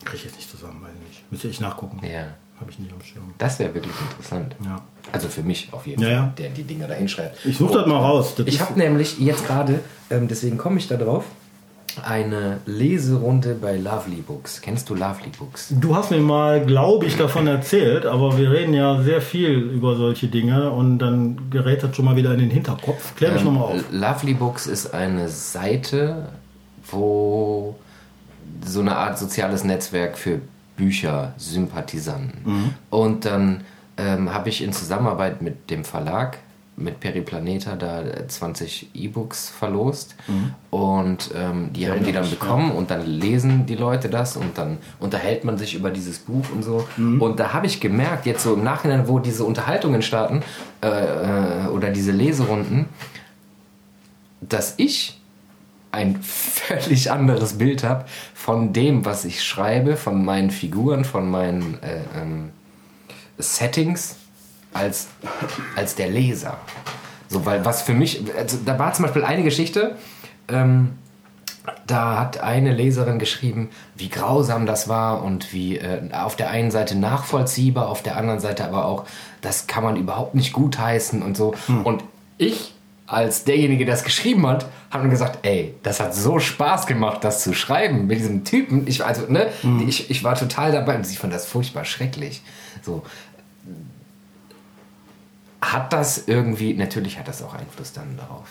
[0.03, 0.94] Krieg ich jetzt nicht zusammen, weiß nicht.
[1.31, 1.99] Müsste ich nachgucken.
[2.05, 2.25] Ja.
[2.59, 3.33] Habe ich nicht am Schirm.
[3.37, 4.55] Das wäre wirklich interessant.
[4.63, 4.81] Ja.
[5.11, 6.33] Also für mich auf jeden Ja, Fall, ja.
[6.37, 7.45] der die Dinger da hinschreibt.
[7.45, 8.35] Ich suche das mal raus.
[8.37, 11.25] Das Ich habe nämlich jetzt gerade, ähm, deswegen komme ich da drauf,
[12.03, 14.61] eine Leserunde bei Lovely Books.
[14.61, 15.67] Kennst du Lovely Books?
[15.79, 19.95] Du hast mir mal, glaube ich, davon erzählt, aber wir reden ja sehr viel über
[19.95, 23.15] solche Dinge und dann gerät das schon mal wieder in den Hinterkopf.
[23.15, 23.83] Klär mich Ähm, nochmal auf.
[23.91, 26.29] Lovely Books ist eine Seite,
[26.89, 27.75] wo
[28.65, 30.39] so eine Art soziales Netzwerk für
[30.75, 32.41] Büchersympathisanten.
[32.43, 32.69] Mhm.
[32.89, 33.61] Und dann
[33.97, 36.37] ähm, habe ich in Zusammenarbeit mit dem Verlag,
[36.77, 40.15] mit Periplaneta, da äh, 20 E-Books verlost.
[40.71, 42.31] Und ähm, die haben die dann Mhm.
[42.31, 42.35] ja.
[42.37, 46.43] bekommen und dann lesen die Leute das und dann unterhält man sich über dieses Buch
[46.53, 46.85] und so.
[46.97, 47.21] Mhm.
[47.21, 50.43] Und da habe ich gemerkt, jetzt so im Nachhinein, wo diese Unterhaltungen starten
[50.81, 52.87] äh, äh, oder diese Leserunden,
[54.41, 55.21] dass ich
[55.95, 61.81] ein völlig anderes Bild habe von dem, was ich schreibe, von meinen Figuren, von meinen
[61.81, 62.51] äh, ähm,
[63.37, 64.17] Settings,
[64.73, 65.07] als,
[65.75, 66.57] als der Leser.
[67.27, 69.95] So, weil was für mich, also da war zum Beispiel eine Geschichte,
[70.47, 70.91] ähm,
[71.87, 76.69] da hat eine Leserin geschrieben, wie grausam das war und wie äh, auf der einen
[76.69, 79.05] Seite nachvollziehbar, auf der anderen Seite aber auch,
[79.41, 81.55] das kann man überhaupt nicht gutheißen und so.
[81.83, 82.03] Und
[82.37, 82.74] ich
[83.07, 87.23] als derjenige, der es geschrieben hat, hat man gesagt, ey, das hat so Spaß gemacht,
[87.23, 88.87] das zu schreiben mit diesem Typen.
[88.87, 89.87] Ich, also, ne, Mhm.
[89.87, 92.41] ich, ich war total dabei und ich fand das furchtbar schrecklich.
[92.83, 93.03] So.
[95.61, 98.47] Hat das irgendwie, natürlich hat das auch Einfluss dann darauf.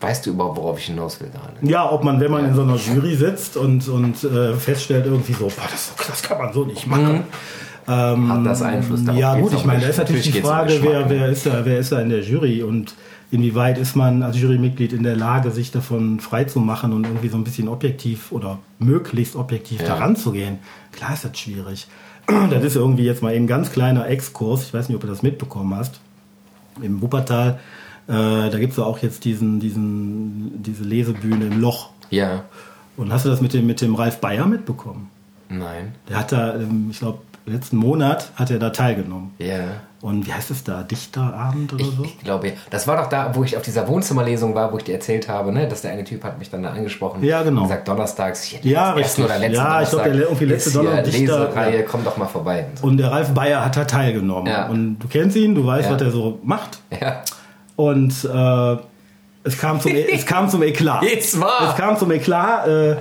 [0.00, 1.54] Weißt du überhaupt, worauf ich hinaus will gerade?
[1.62, 5.32] Ja, ob man, wenn man in so einer Jury sitzt und, und äh, feststellt irgendwie
[5.32, 7.24] so, boah, das, das kann man so nicht machen.
[7.88, 9.18] Ähm, Hat das Einfluss darauf?
[9.20, 11.46] Ja gut, ich meine, da ist natürlich die Natürlich um Frage, Geschmack, wer, wer, ist
[11.46, 12.94] da, wer ist da in der Jury und
[13.30, 17.44] inwieweit ist man als Jurymitglied in der Lage, sich davon freizumachen und irgendwie so ein
[17.44, 19.88] bisschen objektiv oder möglichst objektiv Ja.
[19.88, 20.58] daran zu gehen.
[20.92, 21.86] Klar ist das schwierig.
[22.50, 24.64] Das ist irgendwie jetzt mal eben ein ganz kleiner Exkurs.
[24.64, 26.00] Ich weiß nicht, ob du das mitbekommen hast.
[26.82, 27.60] Im Wuppertal,
[28.08, 31.90] äh, da gibt es ja auch jetzt diesen, diesen, diese Lesebühne im Loch.
[32.10, 32.42] Ja.
[32.96, 35.08] Und hast du das mit dem, mit dem Ralf Bayer mitbekommen?
[35.48, 35.94] Nein.
[36.08, 39.32] Der hat da, ähm, ich glaube, letzten Monat hat er da teilgenommen.
[39.38, 39.60] Ja.
[40.02, 40.82] Und wie heißt es da?
[40.82, 42.04] Dichterabend oder so?
[42.04, 42.52] Ich glaube, ja.
[42.70, 45.50] Das war doch da, wo ich auf dieser Wohnzimmerlesung war, wo ich dir erzählt habe,
[45.52, 47.24] ne, dass der eine Typ hat mich dann da angesprochen.
[47.24, 47.62] Ja, genau.
[47.62, 49.24] Und gesagt, donnerstags, hier, Ja, richtig.
[49.24, 51.82] Oder letzte Ja, ich glaub, der Donnerstag irgendwie letzte ist hier Donner- Dichter- Lesereihe, ja.
[51.90, 52.66] komm doch mal vorbei.
[52.70, 52.86] Und so.
[52.86, 54.46] Und der Ralf Bayer hat da teilgenommen.
[54.52, 54.66] Ja.
[54.68, 55.94] Und du kennst ihn, du weißt, Ja.
[55.94, 56.78] was er so macht.
[57.00, 57.22] Ja.
[57.74, 58.76] Und äh,
[59.44, 61.02] es, kam zum, es kam zum Eklat.
[61.10, 61.70] Jetzt war.
[61.70, 62.66] Es kam zum Eklat.
[62.68, 62.96] Äh,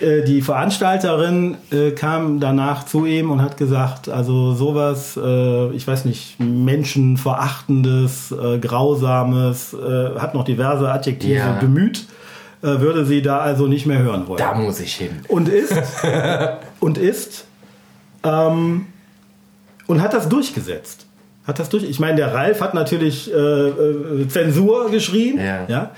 [0.00, 5.86] äh, die Veranstalterin äh, kam danach zu ihm und hat gesagt, also sowas, äh, ich
[5.86, 11.52] weiß nicht, menschenverachtendes, äh, grausames, äh, hat noch diverse Adjektive Ja.
[11.60, 12.06] bemüht,
[12.60, 14.38] würde sie da also nicht mehr hören wollen.
[14.38, 15.20] Da muss ich hin.
[15.28, 15.72] Und ist,
[16.80, 17.44] und ist,
[18.24, 18.86] ähm,
[19.86, 21.06] und hat das durchgesetzt.
[21.46, 21.84] Hat das durch.
[21.84, 25.38] Ich meine, der Ralf hat natürlich äh, äh, Zensur geschrien.
[25.38, 25.64] Ja.
[25.68, 25.90] Ja.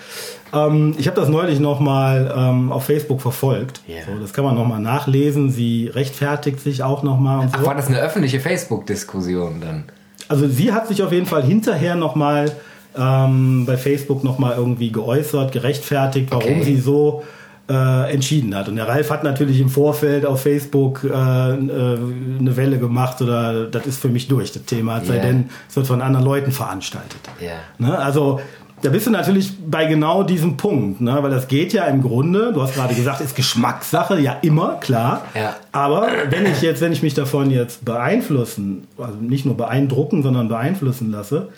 [0.53, 3.81] Ähm, ich habe das neulich nochmal ähm, auf Facebook verfolgt.
[3.87, 3.97] Ja.
[4.07, 5.51] So, das kann man nochmal nachlesen.
[5.51, 7.67] Sie rechtfertigt sich auch nochmal und Ach, so.
[7.67, 9.85] war das eine öffentliche Facebook-Diskussion dann?
[10.29, 12.53] Also sie hat sich auf jeden Fall hinterher nochmal
[12.97, 16.65] ähm, bei Facebook nochmal irgendwie geäußert, gerechtfertigt, warum Okay.
[16.65, 17.23] sie so
[17.69, 18.69] äh, entschieden hat.
[18.69, 23.67] Und der Ralf hat natürlich im Vorfeld auf Facebook äh, äh, eine Welle gemacht oder
[23.67, 26.51] das ist für mich durch, das Thema, es sei denn, es wird von anderen Leuten
[26.51, 27.21] veranstaltet.
[27.41, 27.53] Ja.
[27.79, 27.97] Ne?
[27.97, 28.41] Also
[28.83, 31.23] da bist du natürlich bei genau diesem Punkt, ne?
[31.23, 35.27] weil das geht ja im Grunde, du hast gerade gesagt, ist Geschmackssache, ja immer, klar.
[35.35, 35.57] Ja.
[35.73, 40.49] Aber wenn ich jetzt, wenn ich mich davon jetzt beeinflussen, also nicht nur beeindrucken, sondern
[40.49, 41.49] beeinflussen lasse,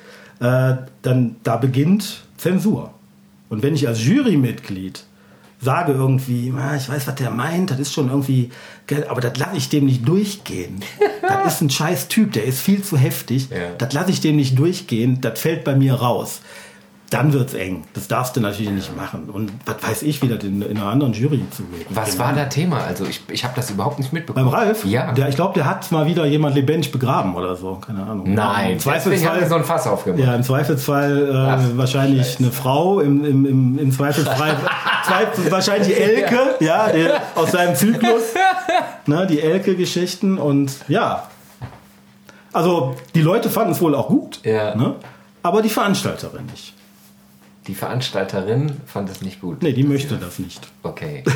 [0.40, 2.90] äh, dann da beginnt Zensur.
[3.48, 5.04] Und wenn ich als Jurymitglied
[5.61, 8.50] sage irgendwie, "Ah, ich weiß, was der meint, das ist schon irgendwie,
[9.08, 10.80] aber das lasse ich dem nicht durchgehen.
[11.22, 13.48] das ist ein scheiß Typ, der ist viel zu heftig.
[13.50, 13.58] Ja.
[13.78, 16.40] Das lasse ich dem nicht durchgehen, das fällt bei mir raus.
[17.12, 17.85] Dann wird's eng.
[17.94, 19.29] Das darfst du natürlich nicht machen.
[19.31, 21.87] Und was weiß ich, wie das in, in einer anderen Jury zugeht.
[21.90, 22.79] Was war da Thema?
[22.85, 24.48] Also ich, ich habe das überhaupt nicht Beim mitbekommen.
[24.48, 24.85] Ralf?
[24.87, 25.12] Ja.
[25.12, 27.75] Der, ich glaube, der hat mal wieder jemand lebendig begraben oder so.
[27.77, 28.33] Keine Ahnung.
[28.33, 30.20] Nein, Im Zweifelsfall, so ein Fass aufgemacht.
[30.25, 32.38] ja, im Zweifelsfall äh, Ach, wahrscheinlich Scheiße.
[32.44, 34.57] eine Frau, im, im, im, im Zweifelsfall
[35.07, 38.22] zwei, wahrscheinlich Elke, ja, der, aus seinem Zyklus.
[39.07, 41.25] Ne, die Elke-Geschichten und ja.
[42.53, 44.75] Also die Leute fanden es wohl auch gut, Ja.
[44.75, 44.94] ne?
[45.42, 46.75] aber die Veranstalterin nicht.
[47.66, 49.62] Die Veranstalterin fand es nicht gut.
[49.62, 50.66] Nee, die möchte das nicht.
[50.83, 51.25] Okay.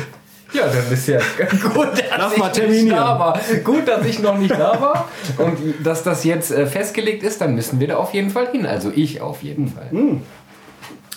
[0.53, 1.19] Ja, dann ist ja
[1.73, 3.39] gut, dass Lass ich mal nicht da war.
[3.65, 5.09] Gut, dass ich noch nicht da war
[5.39, 8.65] und dass das jetzt äh, festgelegt ist, dann müssen wir da auf jeden Fall hin.
[8.65, 9.89] Also ich auf jeden Fall.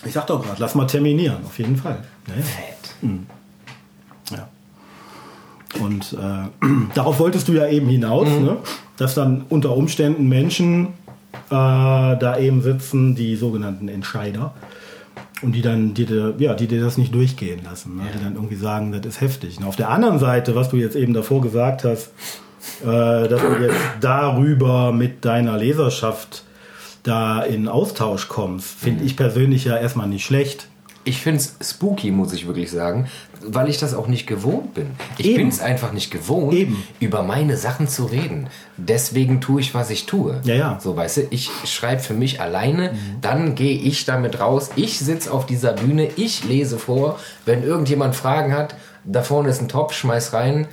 [0.04, 1.98] Ich sag doch gerade, lass mal terminieren, auf jeden Fall.
[2.26, 2.42] Ja, ja.
[2.42, 2.80] Fett.
[4.30, 4.48] Ja.
[5.80, 8.56] Und äh, darauf wolltest du ja eben hinaus, ne?
[8.96, 10.88] dass dann unter Umständen Menschen
[11.50, 14.54] äh, da eben sitzen, die sogenannten Entscheider,
[15.42, 18.02] und die dann die, dir- ja, die dir das nicht durchgehen lassen, ne?
[18.14, 19.58] die dann irgendwie sagen, das ist heftig.
[19.58, 22.12] Und auf der anderen Seite, was du jetzt eben davor gesagt hast,
[22.82, 22.86] äh,
[23.28, 26.44] dass du jetzt darüber mit deiner Leserschaft
[27.02, 30.68] da in Austausch kommst, finde ich persönlich ja erstmal nicht schlecht.
[31.04, 33.06] Ich finde es spooky, muss ich wirklich sagen,
[33.42, 34.88] weil ich das auch nicht gewohnt bin.
[35.16, 36.82] Ich bin es einfach nicht gewohnt, Eben.
[37.00, 38.48] über meine Sachen zu reden.
[38.76, 40.40] Deswegen tue ich, was ich tue.
[40.44, 40.78] Ja, ja.
[40.82, 44.70] So, weißt du, ich schreibe für mich alleine, dann gehe ich damit raus.
[44.76, 47.18] Ich sitze auf dieser Bühne, ich lese vor.
[47.46, 50.68] Wenn irgendjemand Fragen hat, da vorne ist ein Topf, schmeiß rein,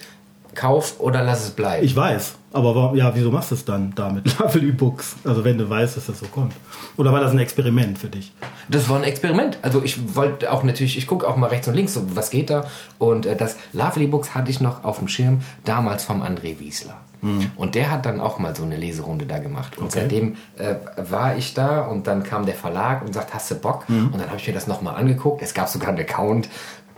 [0.56, 1.86] kauf oder lass es bleiben.
[1.86, 4.38] Ich weiß, aber warum, ja, wieso machst du es dann damit?
[4.40, 5.16] Level E-Books.
[5.24, 6.54] Also wenn du weißt, dass das so kommt.
[6.98, 8.34] Oder war das ein Experiment für dich?
[8.70, 9.58] Das war ein Experiment.
[9.62, 12.50] Also ich wollte auch natürlich, ich gucke auch mal rechts und links, so, was geht
[12.50, 12.66] da.
[13.00, 16.96] Und äh, das Lovely Books hatte ich noch auf dem Schirm, damals vom André Wiesler.
[17.56, 19.76] Und der hat dann auch mal so eine Leserunde da gemacht.
[19.80, 20.02] Und Okay.
[20.02, 20.76] seitdem äh,
[21.10, 23.86] war ich da und dann kam der Verlag und sagt, hast du Bock?
[23.90, 25.42] Und dann habe ich mir das nochmal angeguckt.
[25.42, 26.48] Es gab sogar einen Account.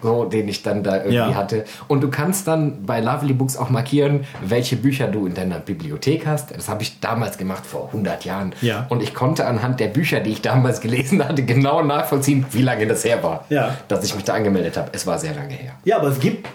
[0.01, 1.33] So, den ich dann da irgendwie Ja.
[1.35, 1.65] hatte.
[1.87, 6.25] Und du kannst dann bei Lovely Books auch markieren, welche Bücher du in deiner Bibliothek
[6.25, 6.55] hast.
[6.55, 8.53] Das habe ich damals gemacht, vor 100 Jahren.
[8.61, 8.85] Ja.
[8.89, 12.87] Und ich konnte anhand der Bücher, die ich damals gelesen hatte, genau nachvollziehen, wie lange
[12.87, 13.75] das her war, Ja.
[13.87, 14.89] dass ich mich da angemeldet habe.
[14.93, 15.73] Es war sehr lange her.
[15.85, 16.47] Ja, aber es gibt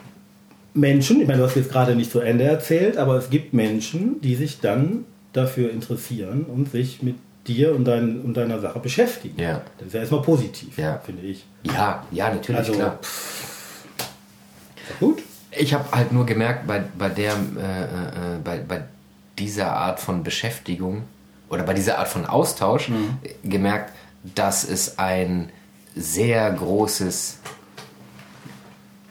[0.75, 4.21] Menschen, ich meine, du hast jetzt gerade nicht zu Ende erzählt, aber es gibt Menschen,
[4.23, 9.41] die sich dann dafür interessieren und sich mit dir und, dein, und deiner Sache beschäftigen.
[9.41, 9.61] Ja.
[9.79, 10.99] Das ist ja erstmal positiv, Ja.
[11.05, 11.45] finde ich.
[11.65, 12.99] Ja, ja, natürlich, Also, klar.
[15.01, 15.23] Gut.
[15.51, 18.83] Ich habe halt nur gemerkt, bei, bei, der, äh, äh, bei, bei
[19.39, 21.05] dieser Art von Beschäftigung
[21.49, 23.93] oder bei dieser Art von Austausch äh, gemerkt,
[24.35, 25.51] dass es ein
[25.95, 27.39] sehr großes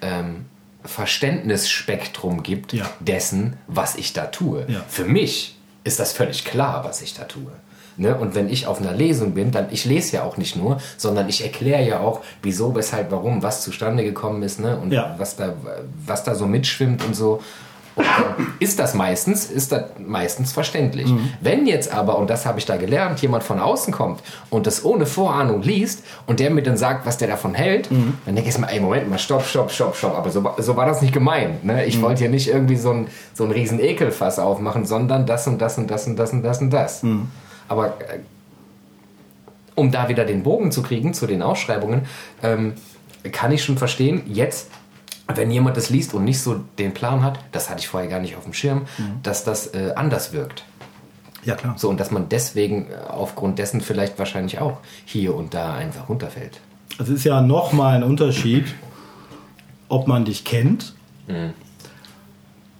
[0.01, 0.45] ähm,
[0.83, 2.89] Verständnisspektrum gibt Ja.
[2.99, 4.65] dessen, was ich da tue.
[4.67, 4.83] Ja.
[4.89, 7.51] Für mich ist das völlig klar, was ich da tue.
[7.97, 8.15] Ne?
[8.15, 11.29] Und wenn ich auf einer Lesung bin, dann ich lese ja auch nicht nur, sondern
[11.29, 14.77] ich erkläre ja auch, wieso, weshalb, warum, was zustande gekommen ist ne?
[14.77, 15.15] und Ja.
[15.17, 15.53] was, da,
[16.05, 17.41] was da so mitschwimmt und so.
[17.95, 18.05] Und
[18.57, 21.07] ist das meistens, ist das meistens verständlich.
[21.41, 24.83] Wenn jetzt aber, und das habe ich da gelernt, jemand von außen kommt und das
[24.83, 27.91] ohne Vorahnung liest und der mir dann sagt, was der davon hält,
[28.25, 30.15] dann denke ich mir, ey, Moment mal, stopp, stopp, stopp, stopp.
[30.17, 31.63] Aber so, so war das nicht gemeint.
[31.63, 31.85] Ne?
[31.85, 35.61] Ich wollte hier nicht irgendwie so ein, so ein riesen Ekelfass aufmachen, sondern das und
[35.61, 37.03] das und das und das und das und das.
[37.67, 38.19] Aber äh,
[39.75, 42.03] um da wieder den Bogen zu kriegen zu den Ausschreibungen,
[42.41, 42.73] ähm,
[43.31, 44.69] kann ich schon verstehen, jetzt,
[45.33, 48.19] wenn jemand das liest und nicht so den Plan hat, das hatte ich vorher gar
[48.19, 48.85] nicht auf dem Schirm,
[49.23, 50.65] dass das äh, anders wirkt.
[51.45, 51.75] Ja, klar.
[51.77, 56.09] So, und dass man deswegen äh, aufgrund dessen vielleicht wahrscheinlich auch hier und da einfach
[56.09, 56.59] runterfällt.
[56.99, 58.73] Es ist ja nochmal ein Unterschied,
[59.89, 60.93] ob man dich kennt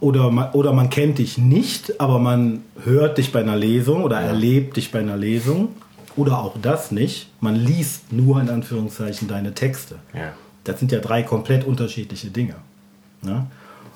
[0.00, 4.20] oder, man, oder man kennt dich nicht, aber man hört dich bei einer Lesung oder
[4.20, 5.68] erlebt dich bei einer Lesung
[6.16, 7.28] oder auch das nicht.
[7.40, 9.96] Man liest nur in Anführungszeichen deine Texte.
[10.12, 10.32] Ja.
[10.64, 12.56] Das sind ja drei komplett unterschiedliche Dinge.
[13.22, 13.46] Ne?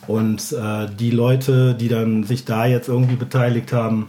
[0.06, 4.08] Und äh, die Leute, die dann sich da jetzt irgendwie beteiligt haben,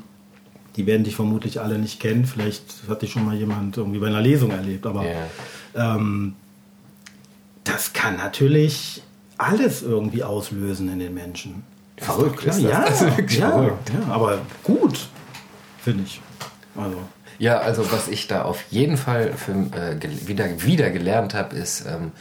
[0.76, 2.26] die werden dich vermutlich alle nicht kennen.
[2.26, 5.96] Vielleicht hat dich schon mal jemand irgendwie bei einer Lesung erlebt, aber Ja.
[5.96, 6.36] ähm,
[7.66, 9.02] das kann natürlich
[9.38, 11.64] alles irgendwie auslösen in den Menschen.
[12.00, 12.62] Verrückt ist das.
[12.62, 13.92] ja, Das ist wirklich ja, verrückt.
[13.94, 15.08] ja, aber gut,
[15.82, 16.22] finde ich.
[16.76, 16.98] Also,
[17.40, 21.86] Ja, also was ich da auf jeden Fall für, äh, wieder, wieder gelernt habe, ist,
[21.86, 22.12] ähm,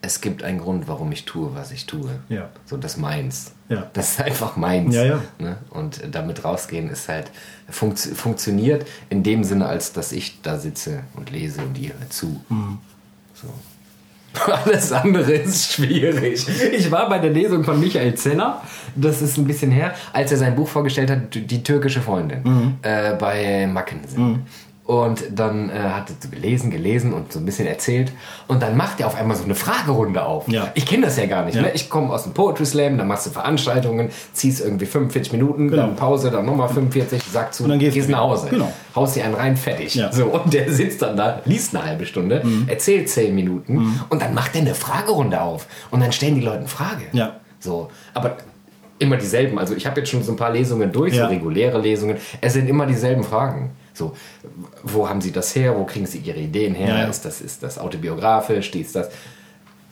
[0.00, 2.20] es gibt einen Grund, warum ich tue, was ich tue.
[2.28, 2.48] Ja.
[2.66, 3.52] So das meins.
[3.68, 3.90] Ja.
[3.94, 4.94] Das ist einfach meins.
[4.94, 5.20] Ja, ja.
[5.40, 5.56] Ne?
[5.70, 7.30] Und damit rausgehen ist halt
[7.68, 12.40] funktio funktioniert in dem Sinne, als dass ich da sitze und lese und ihr zu.
[12.48, 12.78] Mhm.
[13.34, 13.48] So.
[14.64, 16.46] Alles andere ist schwierig.
[16.72, 18.62] Ich war bei der Lesung von Michael Zenner,
[18.94, 22.74] das ist ein bisschen her, als er sein Buch vorgestellt hat, Die türkische Freundin, Mhm.
[22.82, 24.46] äh, bei Mackensen.
[24.88, 28.10] Und dann äh, hat er so gelesen, gelesen und so ein bisschen erzählt.
[28.46, 30.48] Und dann macht er auf einmal so eine Fragerunde auf.
[30.48, 30.72] Ja.
[30.74, 31.56] Ich kenne das ja gar nicht.
[31.56, 31.60] Ja.
[31.60, 31.72] Ne?
[31.74, 35.82] Ich komme aus dem Poetry Slam, dann machst du Veranstaltungen, ziehst irgendwie 45 Minuten, Genau.
[35.82, 38.20] dann Pause, dann nochmal 45, sagst zu, Und dann gehst du nach.
[38.20, 38.46] Hause.
[38.48, 38.72] Genau.
[38.96, 39.94] Haust dir einen rein, fertig.
[39.94, 40.10] Ja.
[40.10, 42.64] So, und der sitzt dann da, liest eine halbe Stunde, Mhm.
[42.68, 45.66] erzählt 10 Minuten und dann macht er eine Fragerunde auf.
[45.90, 47.02] Und dann stellen die Leute eine Frage.
[47.12, 47.36] Ja.
[47.60, 48.38] So, aber
[48.98, 49.58] immer dieselben.
[49.58, 52.16] Also ich habe jetzt schon so ein paar Lesungen durch, so reguläre Lesungen.
[52.40, 53.72] Es sind immer dieselben Fragen.
[53.98, 54.16] So,
[54.84, 55.76] wo haben Sie das her?
[55.76, 56.88] Wo kriegen Sie Ihre Ideen her?
[56.88, 57.04] Ja, ja.
[57.08, 58.74] Ist, das, ist das autobiografisch?
[58.74, 59.10] Ist das...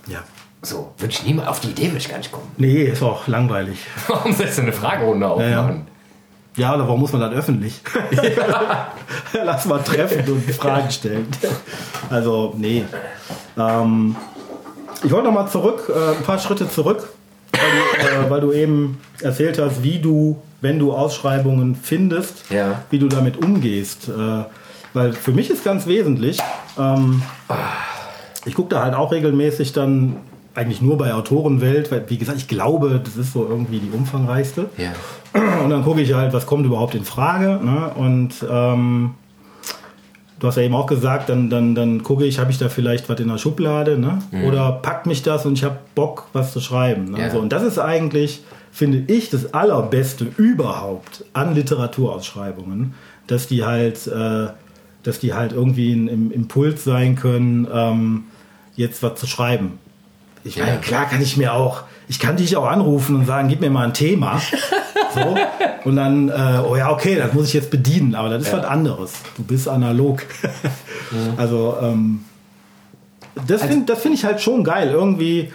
[0.06, 0.22] ja.
[0.62, 2.50] So, würde ich niemals, auf die Idee würde ich gar nicht kommen.
[2.56, 3.78] Nee, ist auch langweilig.
[4.08, 5.32] Warum sollst du eine Fragerunde ja.
[5.32, 5.86] aufmachen?
[6.56, 7.82] Ja, oder warum muss man das öffentlich?
[9.34, 11.28] Lass mal treffen und Fragen stellen.
[12.08, 12.82] Also, nee.
[13.58, 14.16] Ähm,
[15.04, 17.10] ich wollte noch mal zurück, äh, ein paar Schritte zurück,
[17.98, 22.82] äh, weil du eben erzählt hast, wie du, wenn du Ausschreibungen findest, Ja.
[22.90, 24.08] wie du damit umgehst.
[24.08, 24.44] Äh,
[24.94, 26.38] weil für mich ist ganz wesentlich,
[26.78, 27.22] ähm,
[28.44, 30.16] ich gucke da halt auch regelmäßig dann
[30.54, 34.70] eigentlich nur bei Autorenwelt, weil wie gesagt, ich glaube, das ist so irgendwie die umfangreichste.
[34.78, 34.92] Ja.
[35.62, 37.60] Und dann gucke ich halt, was kommt überhaupt in Frage.
[37.62, 37.90] Ne?
[37.94, 39.10] Und ähm,
[40.38, 43.08] du hast ja eben auch gesagt, dann, dann, dann gucke ich, habe ich da vielleicht
[43.08, 44.18] was in der Schublade ne?
[44.46, 47.12] oder packt mich das und ich habe Bock, was zu schreiben.
[47.12, 47.20] Ne?
[47.20, 47.30] Ja.
[47.30, 52.94] So, und das ist eigentlich, finde ich, das Allerbeste überhaupt an Literaturausschreibungen,
[53.26, 54.48] dass die halt, äh,
[55.02, 58.24] dass die halt irgendwie ein, im Impuls sein können, ähm,
[58.74, 59.78] jetzt was zu schreiben.
[60.44, 60.76] Ich meine, Ja.
[60.76, 63.86] klar kann ich mir auch, ich kann dich auch anrufen und sagen, gib mir mal
[63.86, 64.40] ein Thema.
[65.16, 65.36] So.
[65.88, 68.64] Und dann, äh, oh ja, okay, das muss ich jetzt bedienen, aber das ist was
[68.64, 69.12] anderes.
[69.36, 70.22] Du bist analog.
[71.36, 72.24] Also, ähm,
[73.46, 74.90] das finde das find ich halt schon geil.
[74.90, 75.52] Irgendwie,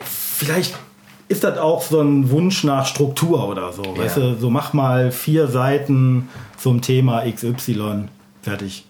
[0.00, 0.74] vielleicht
[1.28, 3.82] ist das auch so ein Wunsch nach Struktur oder so.
[3.96, 6.28] Weißt du, so mach mal vier Seiten
[6.58, 8.08] zum Thema XY.
[8.42, 8.84] Fertig.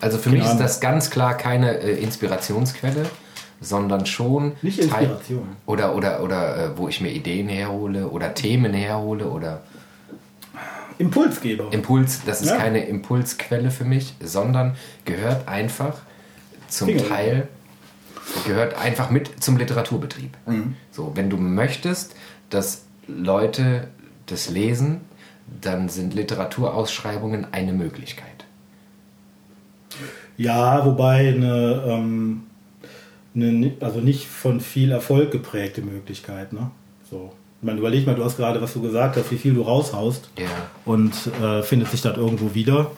[0.00, 3.06] Also für mich Keine ist das ganz klar keine äh, Inspirationsquelle,
[3.60, 5.48] sondern schon Nicht Teil- Inspiration.
[5.66, 9.62] oder oder oder äh, wo ich mir Ideen herhole oder Themen herhole oder
[10.98, 11.68] Impulsgeber.
[11.72, 12.22] Impuls.
[12.26, 12.56] Das ist Ja.
[12.56, 15.98] keine Impulsquelle für mich, sondern gehört einfach
[16.68, 17.08] zum Finger.
[17.08, 17.48] Teil
[18.46, 20.36] gehört einfach mit zum Literaturbetrieb.
[20.46, 20.74] Mhm.
[20.90, 22.14] So, wenn du möchtest,
[22.50, 23.88] dass Leute
[24.26, 25.00] das lesen,
[25.60, 28.44] dann sind Literaturausschreibungen eine Möglichkeit.
[30.36, 32.42] Ja, wobei eine, ähm,
[33.34, 36.52] eine, also nicht von viel Erfolg geprägte Möglichkeit.
[36.52, 36.70] Ne?
[37.10, 37.32] So.
[37.60, 40.30] Ich meine, überleg mal, du hast gerade, was du gesagt hast, wie viel du raushaust
[40.38, 40.46] Ja.
[40.84, 41.12] und
[41.42, 42.90] äh, findet sich das irgendwo wieder.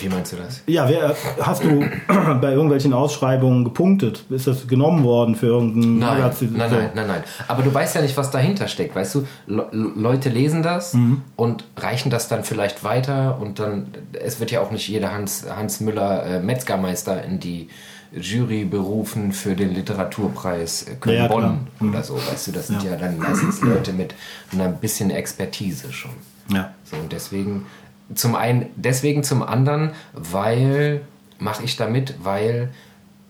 [0.00, 0.62] Wie meinst du das?
[0.66, 1.80] Ja, wer, hast du
[2.40, 4.24] bei irgendwelchen Ausschreibungen gepunktet?
[4.30, 6.54] Ist das genommen worden für irgendein Nein, Magazin?
[6.56, 7.24] nein, nein, nein, nein.
[7.48, 9.26] Aber du weißt ja nicht, was dahinter steckt, weißt du?
[9.46, 11.22] Le Leute lesen das Mhm.
[11.36, 15.44] und reichen das dann vielleicht weiter und dann, es wird ja auch nicht jeder Hans,
[15.48, 17.68] Hans Müller äh, Metzgermeister in die
[18.12, 21.58] Jury berufen für den Literaturpreis äh, Ja, ja, Köln-Bonn klar.
[21.80, 21.90] Mhm.
[21.90, 22.52] oder so, weißt du?
[22.52, 22.96] Das sind ja.
[22.96, 24.14] dann meistens Leute mit
[24.52, 26.12] einer bisschen Expertise schon.
[26.50, 26.72] Ja.
[26.84, 27.66] So, und deswegen,
[28.14, 31.02] zum einen, deswegen zum anderen, weil,
[31.38, 32.72] mache ich damit, weil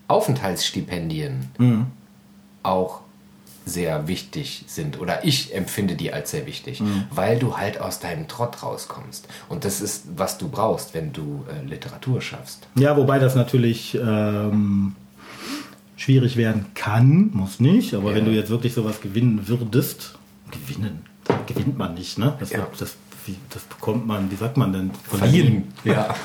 [0.09, 1.87] Aufenthaltsstipendien Mhm.
[2.63, 3.01] auch
[3.67, 7.05] sehr wichtig sind oder ich empfinde die als sehr wichtig, Mhm.
[7.11, 9.29] weil du halt aus deinem Trott rauskommst.
[9.51, 12.67] Und das ist, was du brauchst, wenn du äh, Literatur schaffst.
[12.77, 14.95] Ja, wobei das natürlich ähm,
[15.97, 18.17] schwierig werden kann, muss nicht, aber Ja.
[18.17, 20.15] wenn du jetzt wirklich sowas gewinnen würdest,
[20.51, 21.05] gewinnen,
[21.47, 22.37] gewinnt man nicht, ne?
[22.41, 22.67] Das, Ja.
[22.79, 22.97] das,
[23.29, 24.91] wie, das bekommt man, wie sagt man denn?
[25.09, 25.73] Verliehen.
[25.85, 26.09] Ja.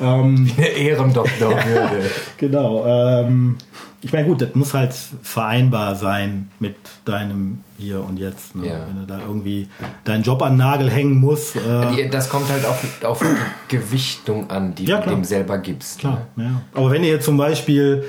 [0.00, 2.08] Ähm, Eine Ehrendoktorwürde.
[2.36, 2.86] genau.
[2.86, 3.56] Ähm,
[4.00, 8.54] ich meine, gut, das muss halt vereinbar sein mit deinem Hier und Jetzt.
[8.54, 8.68] Ne?
[8.68, 8.86] Ja.
[8.86, 9.66] Wenn du da irgendwie
[10.04, 11.56] deinen Job an den Nagel hängen musst.
[11.56, 15.98] Äh, Das kommt halt auf, auf die Gewichtung an, die Ja, du dem selber gibst.
[15.98, 16.62] Klar, ja.
[16.74, 18.04] Aber wenn du jetzt zum Beispiel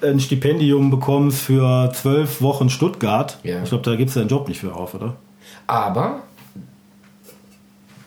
[0.00, 3.64] ein Stipendium bekommst für zwölf Wochen Stuttgart, Ja.
[3.64, 5.16] ich glaube, da gibst du deinen Job nicht für auf, oder?
[5.66, 6.20] Aber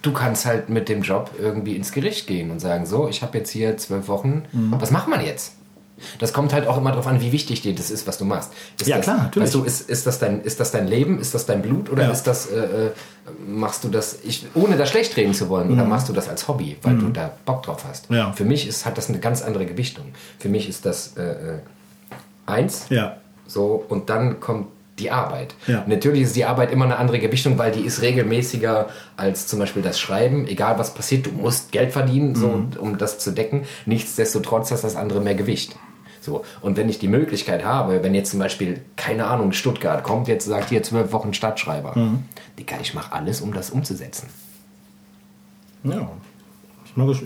[0.06, 3.38] du kannst halt mit dem Job irgendwie ins Gericht gehen und sagen, so, ich habe
[3.38, 4.76] jetzt hier zwölf Wochen, Mhm.
[4.80, 5.54] was macht man jetzt?
[6.20, 8.52] Das kommt halt auch immer darauf an, wie wichtig dir das ist, was du machst.
[8.80, 9.48] Ist Ja, das, klar, natürlich.
[9.48, 11.20] Weißt du, ist, ist, das dein, ist das dein Leben?
[11.22, 11.90] Ist das dein Blut?
[11.90, 12.12] Oder Ja.
[12.12, 12.92] ist das, äh, äh,
[13.48, 16.50] machst du das, ich, ohne das schlecht reden zu wollen, oder machst du das als
[16.50, 18.10] Hobby, weil du da Bock drauf hast?
[18.10, 18.16] Mhm.
[18.18, 18.34] Ja.
[18.34, 20.08] Für mich ist, hat das eine ganz andere Gewichtung.
[20.38, 21.60] Für mich ist das äh, äh,
[22.46, 23.16] eins, Ja.
[23.48, 24.68] so, und dann kommt
[25.00, 25.56] die Arbeit.
[25.68, 25.84] Ja.
[25.88, 29.82] Natürlich ist die Arbeit immer eine andere Gewichtung, weil die ist regelmäßiger als zum Beispiel
[29.82, 30.48] das Schreiben.
[30.48, 32.70] Egal was passiert, du musst Geld verdienen, so, Mhm.
[32.80, 33.66] um das zu decken.
[33.86, 35.76] Nichtsdestotrotz hat das andere mehr Gewicht.
[36.22, 36.44] So.
[36.62, 40.46] Und wenn ich die Möglichkeit habe, wenn jetzt zum Beispiel, keine Ahnung, Stuttgart kommt jetzt
[40.46, 41.92] sagt, hier zwölf Wochen Stadtschreiber.
[41.98, 42.24] Mhm.
[42.58, 44.30] Digga, ich mache alles, um das umzusetzen.
[45.84, 46.08] ja.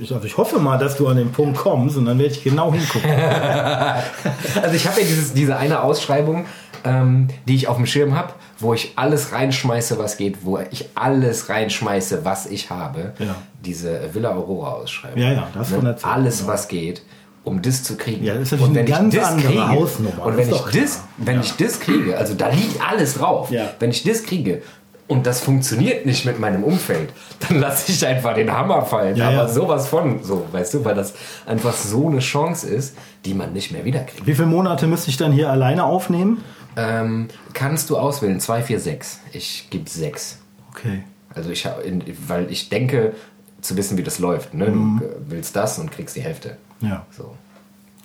[0.01, 2.43] Ich- also ich hoffe mal, dass du an den Punkt kommst und dann werde ich
[2.43, 3.11] genau hingucken.
[4.63, 6.45] Also ich habe ja dieses, diese eine Ausschreibung,
[6.83, 10.89] ähm, die ich auf dem Schirm habe, wo ich alles reinschmeiße, was geht, wo ich
[10.95, 13.13] alles reinschmeiße, was ich habe.
[13.19, 13.35] Ja.
[13.65, 15.19] Diese Villa Aurora Ausschreibung.
[15.21, 15.89] Ja, ja, das von ne?
[15.89, 16.47] erzählt, Alles, ja.
[16.47, 17.01] was geht,
[17.43, 18.23] um das zu kriegen.
[18.23, 21.41] Ja, das ist natürlich eine ganz andere Hausnummer, Und wenn ich das, wenn Ja.
[21.41, 23.49] ich das kriege, also da liegt alles drauf.
[23.51, 23.69] Ja.
[23.79, 24.61] Wenn ich das kriege
[25.07, 27.09] und das funktioniert nicht mit meinem Umfeld,
[27.47, 29.15] dann lasse ich einfach den Hammer fallen.
[29.15, 29.47] Ja, Aber ja.
[29.47, 31.13] sowas von, so, weißt du, weil das
[31.47, 34.27] einfach so eine Chance ist, die man nicht mehr wiederkriegt.
[34.27, 36.43] Wie viele Monate müsste ich dann hier alleine aufnehmen?
[36.77, 38.39] Ähm, kannst du auswählen?
[38.39, 39.19] 2, 4, 6.
[39.33, 40.39] Ich gebe 6.
[40.71, 41.03] Okay.
[41.33, 41.83] Also ich habe,
[42.27, 43.13] weil ich denke,
[43.61, 44.53] zu wissen, wie das läuft.
[44.53, 44.67] Ne?
[44.67, 44.99] Mhm.
[44.99, 46.57] Du willst das und kriegst die Hälfte.
[46.81, 47.35] Ja, So.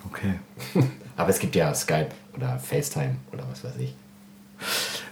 [0.06, 0.34] okay.
[1.16, 3.94] Aber es gibt ja Skype oder FaceTime oder was weiß ich.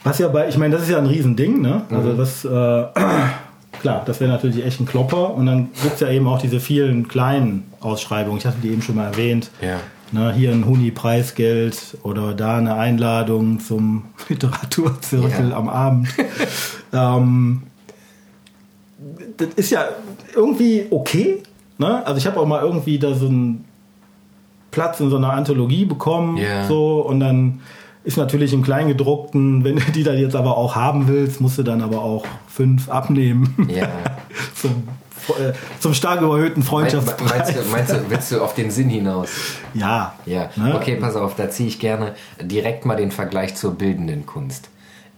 [0.02, 1.82] Was ja bei, ich meine, das ist ja ein Riesending, ne?
[1.88, 1.96] Mhm.
[1.96, 2.48] Also das, äh,
[3.80, 5.32] klar, das wäre natürlich echt ein Klopper.
[5.34, 8.38] Und dann gibt es ja eben auch diese vielen kleinen Ausschreibungen.
[8.38, 9.50] Ich hatte die eben schon mal erwähnt.
[9.60, 9.78] Ja.
[10.14, 15.56] Ne, hier ein Huni-Preisgeld oder da eine Einladung zum Literaturzirkel Ja.
[15.56, 16.08] am Abend.
[16.92, 17.62] ähm,
[19.38, 19.86] das ist ja
[20.34, 21.38] irgendwie okay.
[21.78, 22.06] Ne?
[22.06, 23.64] Also ich habe auch mal irgendwie da so einen
[24.70, 26.36] Platz in so einer Anthologie bekommen.
[26.36, 26.66] Ja.
[26.66, 27.60] So, und dann
[28.04, 31.62] ist natürlich im Kleingedruckten, wenn du die dann jetzt aber auch haben willst, musst du
[31.62, 33.54] dann aber auch fünf abnehmen.
[33.74, 33.88] Ja.
[34.54, 34.82] zum,
[35.80, 37.30] zum stark überhöhten Freundschaftspreis.
[37.30, 39.30] meinst, du, meinst du, willst du auf den Sinn hinaus?
[39.74, 40.14] Ja.
[40.26, 40.50] Ja.
[40.56, 40.74] Ne?
[40.74, 44.68] Okay, pass auf, da ziehe ich gerne direkt mal den Vergleich zur bildenden Kunst.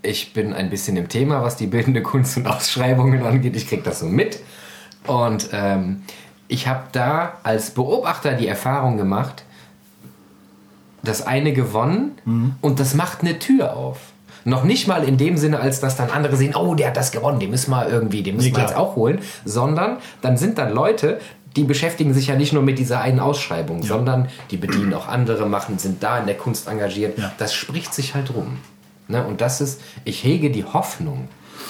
[0.02, 3.56] Ich bin ein bisschen im Thema, was die bildende Kunst und Ausschreibungen angeht.
[3.56, 4.40] Ich kriege das so mit.
[5.06, 6.02] Und ähm,
[6.48, 9.44] ich habe da als Beobachter die Erfahrung gemacht,
[11.02, 12.54] das eine gewonnen Mhm.
[12.62, 13.98] und das macht eine Tür auf.
[14.44, 17.12] Noch nicht mal in dem Sinne, als dass dann andere sehen, oh, der hat das
[17.12, 20.58] gewonnen, den müssen wir irgendwie, den müssen Nee, wir jetzt auch holen, sondern dann sind
[20.58, 21.18] dann Leute,
[21.56, 23.88] die beschäftigen sich ja nicht nur mit dieser einen Ausschreibung, ja.
[23.88, 27.18] sondern die bedienen auch andere, machen, sind da in der Kunst engagiert.
[27.18, 27.32] Ja.
[27.38, 28.58] Das spricht sich halt rum.
[29.08, 29.24] Ne?
[29.24, 31.28] Und das ist, ich hege die Hoffnung,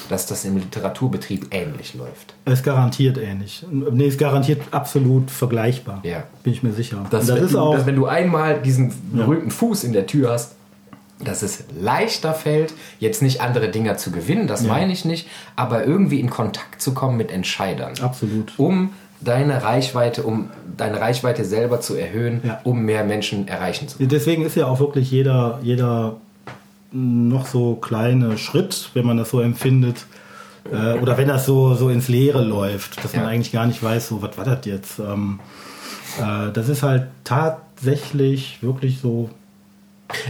[0.08, 2.34] dass das im Literaturbetrieb ähnlich läuft.
[2.44, 3.64] Es ist garantiert ähnlich.
[3.70, 6.00] Nee, es ist garantiert absolut vergleichbar.
[6.02, 6.24] Ja.
[6.42, 7.04] Bin ich mir sicher.
[7.10, 9.54] Das, das ist du, auch, dass wenn du einmal diesen berühmten ja.
[9.54, 10.53] Fuß in der Tür hast,
[11.24, 14.68] dass es leichter fällt, jetzt nicht andere Dinger zu gewinnen, das ja.
[14.68, 17.94] meine ich nicht, aber irgendwie in Kontakt zu kommen mit Entscheidern.
[18.00, 18.52] Absolut.
[18.56, 22.60] Um deine Reichweite, um deine Reichweite selber zu erhöhen, ja.
[22.64, 24.08] um mehr Menschen erreichen zu können.
[24.08, 26.16] Deswegen ist ja auch wirklich jeder, jeder
[26.92, 30.06] noch so kleine Schritt, wenn man das so empfindet,
[30.70, 33.20] äh, oder wenn das so, so ins Leere läuft, dass ja.
[33.20, 34.98] man eigentlich gar nicht weiß, so, was war das jetzt?
[34.98, 35.40] Ähm,
[36.20, 39.30] äh, das ist halt tatsächlich wirklich so.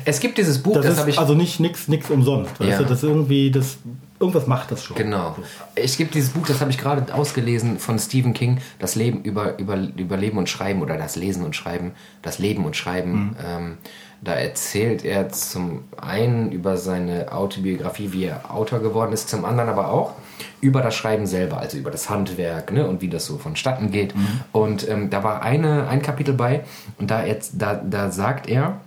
[0.04, 1.18] Es gibt dieses Buch, das, das habe ich.
[1.18, 2.52] Also nicht nichts nix umsonst.
[2.58, 2.68] Ja.
[2.68, 3.78] Weißt du, das irgendwie, das,
[4.18, 4.96] irgendwas macht das schon.
[4.96, 5.36] Genau.
[5.74, 9.58] Es gibt dieses Buch, das habe ich gerade ausgelesen von Stephen King, das Leben über,
[9.58, 13.12] über, über Leben und Schreiben oder das Lesen und Schreiben, das Leben und Schreiben.
[13.12, 13.36] Mhm.
[13.46, 13.78] Ähm,
[14.24, 19.68] da erzählt er zum einen über seine Autobiografie, wie er Autor geworden ist, zum anderen
[19.68, 20.14] aber auch
[20.62, 24.16] über das Schreiben selber, also über das Handwerk ne, und wie das so vonstatten geht.
[24.16, 24.40] Mhm.
[24.52, 26.64] Und ähm, da war eine, ein Kapitel bei
[26.98, 28.80] und da, jetzt, da, da sagt er,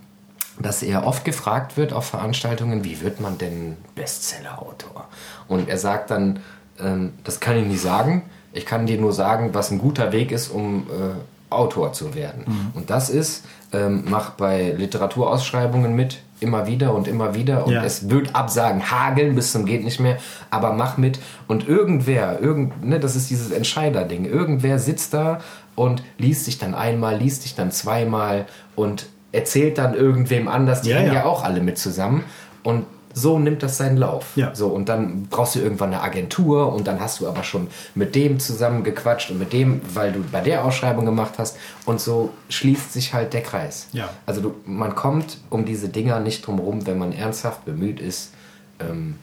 [0.60, 5.08] dass er oft gefragt wird auf Veranstaltungen, wie wird man denn Bestseller-Autor?
[5.48, 6.40] Und er sagt dann,
[6.80, 10.32] ähm, das kann ich nicht sagen, ich kann dir nur sagen, was ein guter Weg
[10.32, 12.44] ist, um äh, Autor zu werden.
[12.48, 12.72] Mhm.
[12.74, 17.66] Und das ist, ähm, mach bei Literaturausschreibungen mit, immer wieder und immer wieder.
[17.66, 17.84] Und ja.
[17.84, 20.18] es wird Absagen hageln bis zum geht nicht mehr,
[20.50, 21.20] aber mach mit.
[21.48, 25.40] Und irgendwer, irgend, ne, das ist dieses Entscheiderding, irgendwer sitzt da
[25.76, 28.46] und liest sich dann einmal, liest sich dann zweimal
[28.76, 31.20] und erzählt dann irgendwem anders, die ja, hängen ja.
[31.20, 32.24] ja auch alle mit zusammen.
[32.64, 34.34] Und so nimmt das seinen Lauf.
[34.36, 34.54] Ja.
[34.54, 38.14] So, und dann brauchst du irgendwann eine Agentur und dann hast du aber schon mit
[38.14, 41.58] dem zusammengequatscht und mit dem, weil du bei der Ausschreibung gemacht hast.
[41.86, 43.88] Und so schließt sich halt der Kreis.
[43.92, 44.10] Ja.
[44.26, 48.34] Also du, man kommt um diese Dinger nicht drum herum, wenn man ernsthaft bemüht ist,
[48.80, 49.16] ähm,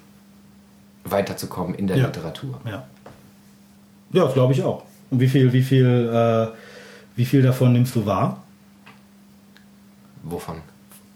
[1.04, 2.06] weiterzukommen in der ja.
[2.06, 2.60] Literatur.
[2.64, 2.84] Ja,
[4.12, 4.82] ja glaube ich auch.
[5.10, 6.56] Und wie viel, wie viel, äh,
[7.14, 8.43] wie viel davon nimmst du wahr?
[10.24, 10.56] Wovon?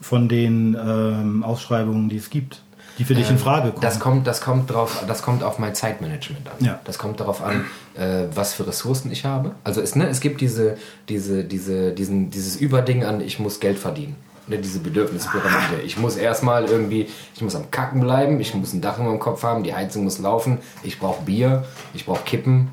[0.01, 2.63] Von den ähm, Ausschreibungen, die es gibt
[2.99, 3.81] die für dich in ähm, Frage kommen.
[3.81, 6.65] Das kommt, das kommt drauf, das kommt auf mein Zeitmanagement an.
[6.65, 6.81] Ja.
[6.85, 9.53] Das kommt darauf an, äh, was für Ressourcen ich habe.
[9.63, 10.77] Also es, ne, es gibt diese,
[11.09, 14.17] diese, diese, diesen, dieses Überding an, ich muss Geld verdienen.
[14.49, 15.83] Ne, diese Bedürfnispyramide.
[15.85, 19.21] Ich muss erstmal irgendwie, ich muss am Kacken bleiben, ich muss ein Dach über dem
[19.21, 22.69] Kopf haben, die Heizung muss laufen, ich brauche Bier, ich brauche Kippen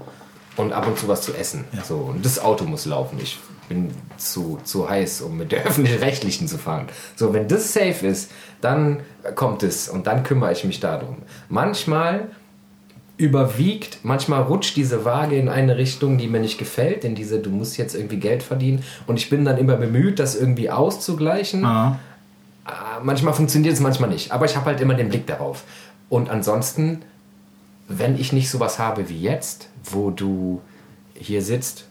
[0.55, 1.65] und ab und zu was zu essen.
[1.73, 1.83] Ja.
[1.83, 3.19] So, und das Auto muss laufen.
[3.21, 6.87] Ich bin zu, zu heiß, um mit der öffentlich-rechtlichen zu fahren.
[7.15, 9.01] So, wenn das safe ist, dann
[9.35, 11.17] kommt es und dann kümmere ich mich darum.
[11.49, 12.29] Manchmal
[13.17, 17.49] überwiegt, manchmal rutscht diese Waage in eine Richtung, die mir nicht gefällt, in diese, du
[17.49, 21.63] musst jetzt irgendwie Geld verdienen und ich bin dann immer bemüht, das irgendwie auszugleichen.
[21.63, 21.99] Aha.
[22.65, 25.63] Ah, manchmal funktioniert es, manchmal nicht, aber ich habe halt immer den Blick darauf.
[26.09, 27.03] Und ansonsten,
[27.87, 30.61] wenn ich nicht sowas habe wie jetzt, wo du
[31.13, 31.85] hier sitzt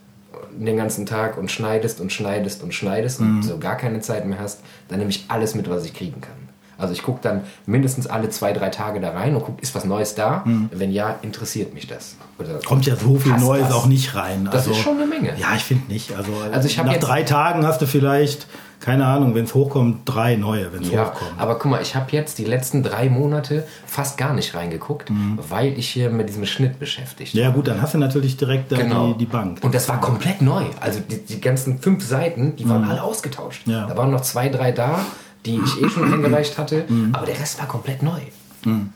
[0.51, 3.37] den ganzen Tag und schneidest und schneidest und schneidest mhm.
[3.37, 6.21] und so gar keine Zeit mehr hast, dann nehme ich alles mit, was ich kriegen
[6.21, 6.45] kann.
[6.77, 9.85] Also ich gucke dann mindestens alle zwei, drei Tage da rein und gucke, ist was
[9.85, 10.43] Neues da?
[10.45, 10.69] Mhm.
[10.73, 12.15] Wenn ja, interessiert mich das.
[12.37, 13.73] Oder Kommt ja so viel Neues das.
[13.73, 14.45] auch nicht rein.
[14.45, 15.33] Das also, ist schon eine Menge.
[15.37, 16.13] Ja, ich finde nicht.
[16.15, 18.47] Also, also ich nach drei Tagen hast du vielleicht
[18.85, 21.31] keine Ahnung, wenn es hochkommt, drei neue, wenn es ja, hochkommt.
[21.39, 25.39] Aber guck mal, ich habe jetzt die letzten drei Monate fast gar nicht reingeguckt, mhm.
[25.49, 29.13] weil ich hier mit diesem Schnitt beschäftigt Ja, gut, dann hast du natürlich direkt genau.
[29.13, 29.63] die, die, Bank.
[29.63, 30.65] Und das war komplett neu.
[30.79, 32.91] Also die, die ganzen fünf Seiten, die waren mhm.
[32.91, 33.65] alle ausgetauscht.
[33.65, 33.87] Ja.
[33.87, 34.99] Da waren noch zwei, drei da,
[35.47, 37.09] die ich eh schon eingereicht hatte, mhm.
[37.15, 38.19] aber der Rest war komplett neu.
[38.65, 38.91] Mhm.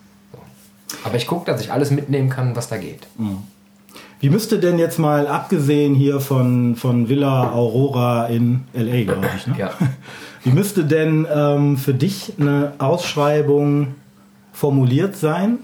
[1.03, 3.07] Aber ich gucke, dass ich alles mitnehmen kann, was da geht.
[4.21, 9.47] Wie müsste denn jetzt mal, abgesehen hier von, von Villa Aurora in L.A., glaube ich,
[9.47, 9.55] ne?
[9.57, 9.71] ja.
[10.43, 13.95] wie müsste denn ähm, für dich eine Ausschreibung
[14.51, 15.59] formuliert sein,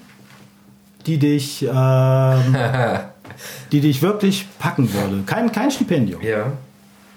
[1.05, 2.55] die dich, ähm,
[3.73, 5.23] die dich wirklich packen würde?
[5.25, 6.21] Kein, kein Stipendium.
[6.21, 6.53] Ja.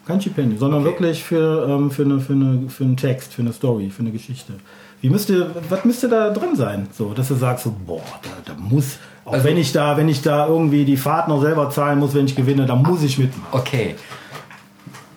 [0.06, 0.90] Kein Stipendium, sondern okay.
[0.90, 4.10] wirklich für, ähm, für, eine, für, eine, für einen Text, für eine Story, für eine
[4.10, 4.54] Geschichte.
[5.00, 6.88] Wie müsste, was müsste da drin sein?
[6.92, 8.98] So, dass du sagst so, boah, da, da muss,
[9.28, 12.14] auch also, wenn ich da, wenn ich da irgendwie die Fahrt noch selber zahlen muss,
[12.14, 13.46] wenn ich gewinne, dann muss ich mitmachen.
[13.52, 13.94] Okay.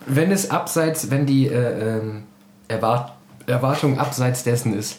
[0.06, 2.00] Wenn es abseits, wenn die äh, äh,
[2.68, 3.12] Erwart
[3.46, 4.98] Erwartung abseits dessen ist,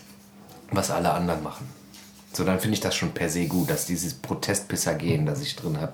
[0.72, 1.70] was alle anderen machen,
[2.34, 5.56] so dann finde ich das schon per se gut, dass dieses Protestpisser gehen, das ich
[5.56, 5.94] drin habe.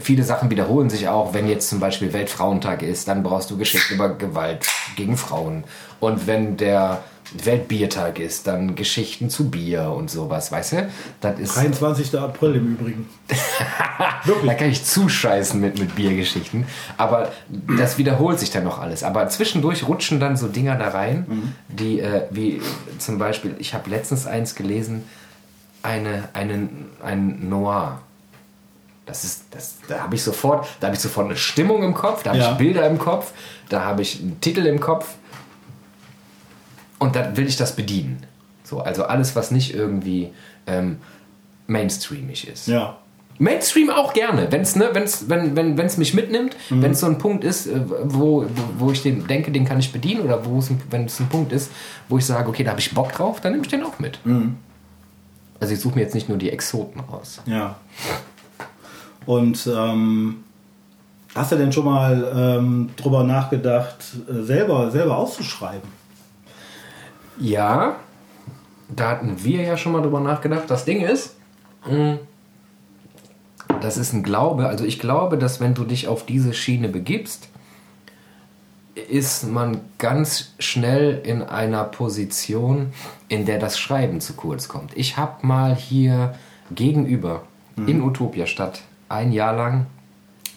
[0.00, 3.94] viele Sachen wiederholen sich auch, wenn jetzt zum Beispiel Weltfrauentag ist, dann brauchst du Geschichten
[3.94, 5.64] über Gewalt gegen Frauen.
[6.00, 7.04] Und wenn der
[7.44, 10.88] Weltbiertag ist, dann Geschichten zu Bier und sowas, weißt du?
[11.20, 12.18] Das ist, 23.
[12.18, 13.08] April im Übrigen.
[14.46, 16.66] da kann ich zuscheißen mit, mit Biergeschichten.
[16.96, 17.30] Aber
[17.78, 19.04] das wiederholt sich dann noch alles.
[19.04, 22.60] Aber zwischendurch rutschen dann so Dinger da rein, die, äh, wie
[22.98, 25.04] zum Beispiel, ich habe letztens eins gelesen,
[25.82, 26.68] eine, eine,
[27.02, 28.00] ein Noir.
[29.06, 32.22] Das ist, das, da habe ich sofort, da habe ich sofort eine Stimmung im Kopf,
[32.22, 32.52] da habe Ja.
[32.52, 33.32] ich Bilder im Kopf,
[33.68, 35.06] da habe ich einen Titel im Kopf
[37.00, 38.22] und dann will ich das bedienen.
[38.62, 40.30] So, also alles, was nicht irgendwie
[40.68, 40.98] ähm,
[41.66, 42.68] mainstreamig ist.
[42.68, 42.96] Ja.
[43.38, 47.06] Mainstream auch gerne, wenn's, ne, wenn's, wenn es wenn, wenn's mich mitnimmt, wenn es so
[47.06, 48.44] ein Punkt ist, äh, wo,
[48.78, 51.28] wo, ich den denke, den kann ich bedienen, oder wo es ein- wenn es ein
[51.30, 51.70] Punkt ist,
[52.10, 54.18] wo ich sage, okay, da habe ich Bock drauf, dann nehme ich den auch mit.
[55.58, 57.40] Also ich suche mir jetzt nicht nur die Exoten raus.
[57.46, 57.76] Ja.
[59.26, 60.44] Und ähm,
[61.34, 63.96] hast du denn schon mal ähm, drüber nachgedacht,
[64.28, 65.99] äh, selber, selber auszuschreiben?
[67.40, 67.96] Ja,
[68.88, 70.64] da hatten wir ja schon mal drüber nachgedacht.
[70.68, 71.36] Das Ding ist,
[71.88, 72.18] mh,
[73.80, 74.66] das ist ein Glaube.
[74.66, 77.48] Also ich glaube, dass wenn du dich auf diese Schiene begibst,
[79.08, 82.92] ist man ganz schnell in einer Position,
[83.28, 84.96] in der das Schreiben zu kurz kommt.
[84.96, 86.34] Ich habe mal hier
[86.70, 87.42] gegenüber
[87.86, 89.86] in Utopia Stadt ein Jahr lang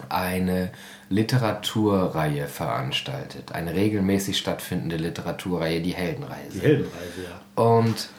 [0.09, 0.71] eine
[1.13, 3.51] Literaturreihe veranstaltet.
[3.51, 6.51] Eine regelmäßig stattfindende Literaturreihe, die Heldenreise.
[6.53, 7.63] Die Heldenreise, ja.
[7.63, 8.09] Und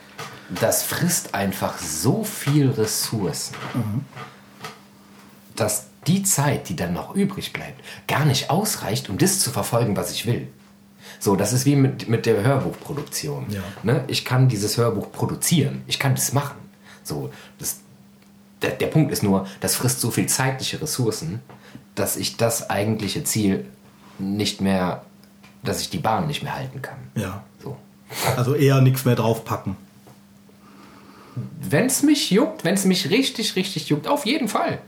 [0.61, 3.57] das frisst einfach so viel Ressourcen,
[5.57, 9.97] dass die Zeit, die dann noch übrig bleibt, gar nicht ausreicht, um das zu verfolgen,
[9.97, 10.47] was ich will.
[11.19, 13.47] So, das ist wie mit, mit der Hörbuchproduktion.
[13.51, 13.63] Ja.
[13.83, 14.05] Ne?
[14.07, 16.59] Ich kann dieses Hörbuch produzieren, ich kann das machen.
[17.03, 17.81] So, das,
[18.63, 21.41] der, der Punkt ist nur, das frisst so viel zeitliche Ressourcen,
[21.95, 23.67] dass ich das eigentliche Ziel
[24.19, 25.03] nicht mehr,
[25.63, 26.99] dass ich die Bahn nicht mehr halten kann.
[27.15, 27.43] Ja.
[27.63, 27.77] So.
[28.37, 29.77] Also eher nichts mehr draufpacken.
[31.69, 34.79] Wenn es mich juckt, wenn es mich richtig, richtig juckt, auf jeden Fall.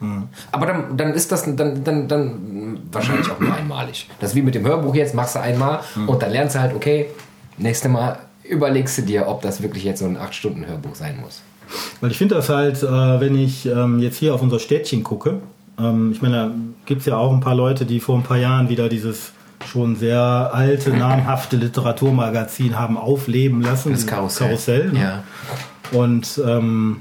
[0.53, 4.09] Aber dann, dann ist das dann, dann, dann wahrscheinlich auch nur einmalig.
[4.21, 6.73] Das ist wie mit dem Hörbuch jetzt, machst du einmal und dann lernst du halt,
[6.73, 7.07] okay,
[7.59, 11.43] nächste Mal überlegst du dir, ob das wirklich jetzt so ein 8-Stunden-Hörbuch sein muss.
[12.01, 15.41] Weil ich finde das halt, äh, wenn ich ähm, jetzt hier auf unser Städtchen gucke,
[15.79, 16.51] ähm, ich meine, da
[16.85, 19.33] gibt es ja auch ein paar Leute, die vor ein paar Jahren wieder dieses
[19.67, 20.21] schon sehr
[20.53, 23.93] alte, namhafte Literaturmagazin haben aufleben lassen.
[23.93, 24.49] Das Karussell.
[24.49, 25.01] Karussell ne?
[25.01, 25.25] Ja.
[25.99, 26.99] Und ähm,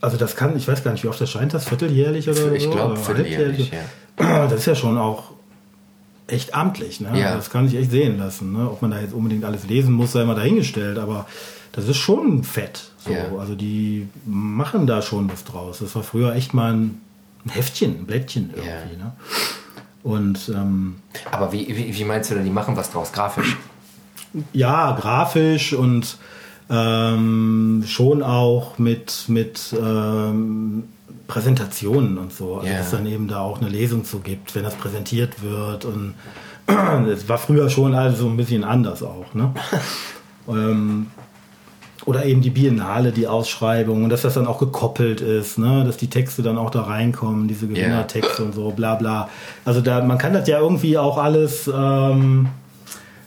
[0.00, 2.64] also das kann, ich weiß gar nicht, wie oft das scheint, das vierteljährlich oder Ich
[2.64, 2.70] so?
[2.70, 4.50] glaube, oder vierteljährlich, halbjährlich?
[4.50, 5.30] Das ist ja schon auch
[6.26, 7.18] echt amtlich, ne?
[7.18, 7.34] Ja.
[7.36, 8.68] Das kann sich echt sehen lassen, ne?
[8.70, 11.26] Ob man da jetzt unbedingt alles lesen muss, sei mal dahingestellt, aber
[11.72, 12.90] das ist schon fett.
[13.04, 13.10] So.
[13.12, 13.26] Ja.
[13.38, 15.78] Also die machen da schon was draus.
[15.80, 17.00] Das war früher echt mal ein,
[17.48, 19.12] Heftchen, ein Blättchen irgendwie, ne?
[20.04, 20.96] Und ähm,
[21.30, 23.56] Aber wie, wie, wie meinst du denn, die machen was draus grafisch?
[24.52, 26.16] ja, grafisch und
[26.70, 30.84] ähm, schon auch mit, mit ähm,
[31.28, 32.56] Präsentationen und so.
[32.56, 32.78] Also Ja.
[32.78, 35.84] dass dann eben da auch eine Lesung zu gibt, wenn das präsentiert wird.
[35.84, 36.14] Und
[37.08, 39.34] es war früher schon also so ein bisschen anders auch.
[39.34, 39.52] Ne?
[40.48, 41.08] ähm,
[42.04, 45.84] oder eben die Biennale, die Ausschreibung und dass das dann auch gekoppelt ist, ne?
[45.84, 49.28] dass die Texte dann auch da reinkommen, diese Gewinnertexte und so, bla bla.
[49.64, 52.48] Also da, man kann das ja irgendwie auch alles ähm,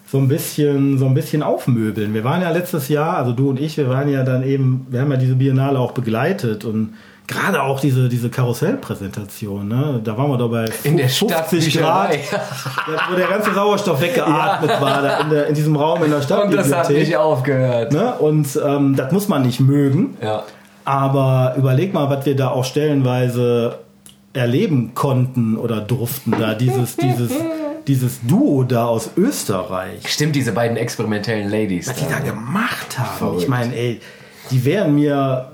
[0.08, 2.14] so ein bisschen, so ein bisschen aufmöbeln.
[2.14, 5.02] Wir waren ja letztes Jahr, also du und ich, wir waren ja dann eben, wir
[5.02, 6.94] haben ja diese Biennale auch begleitet und
[7.28, 10.00] gerade auch diese, diese Karussellpräsentation, ne?
[10.04, 12.20] da waren wir doch bei In der 50 Stadtbücherei.
[12.30, 12.42] Grad,
[12.88, 16.20] da- wo der ganze Sauerstoff weggeatmet war, da in, der, in diesem Raum in der
[16.20, 17.92] Und das hat nicht aufgehört.
[17.92, 18.14] Ne?
[18.16, 20.18] Und ähm, das muss man nicht mögen.
[20.22, 20.44] Ja.
[20.84, 23.80] Aber überleg mal, was wir da auch stellenweise
[24.34, 26.32] erleben konnten oder durften.
[26.38, 27.32] Da dieses, dieses,
[27.88, 31.88] dieses Duo da aus Österreich, Stimmt, diese beiden experimentellen Ladies.
[31.88, 33.18] was die da gemacht haben.
[33.18, 33.42] Verrückt.
[33.44, 34.00] Ich meine, ey,
[34.52, 35.48] die wären mir,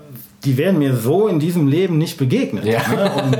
[0.44, 2.64] die wären mir so in diesem Leben nicht begegnet.
[2.64, 2.80] Ja.
[2.88, 3.12] Ne?
[3.12, 3.38] Und,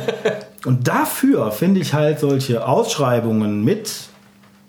[0.66, 3.92] und dafür finde ich halt solche Ausschreibungen mit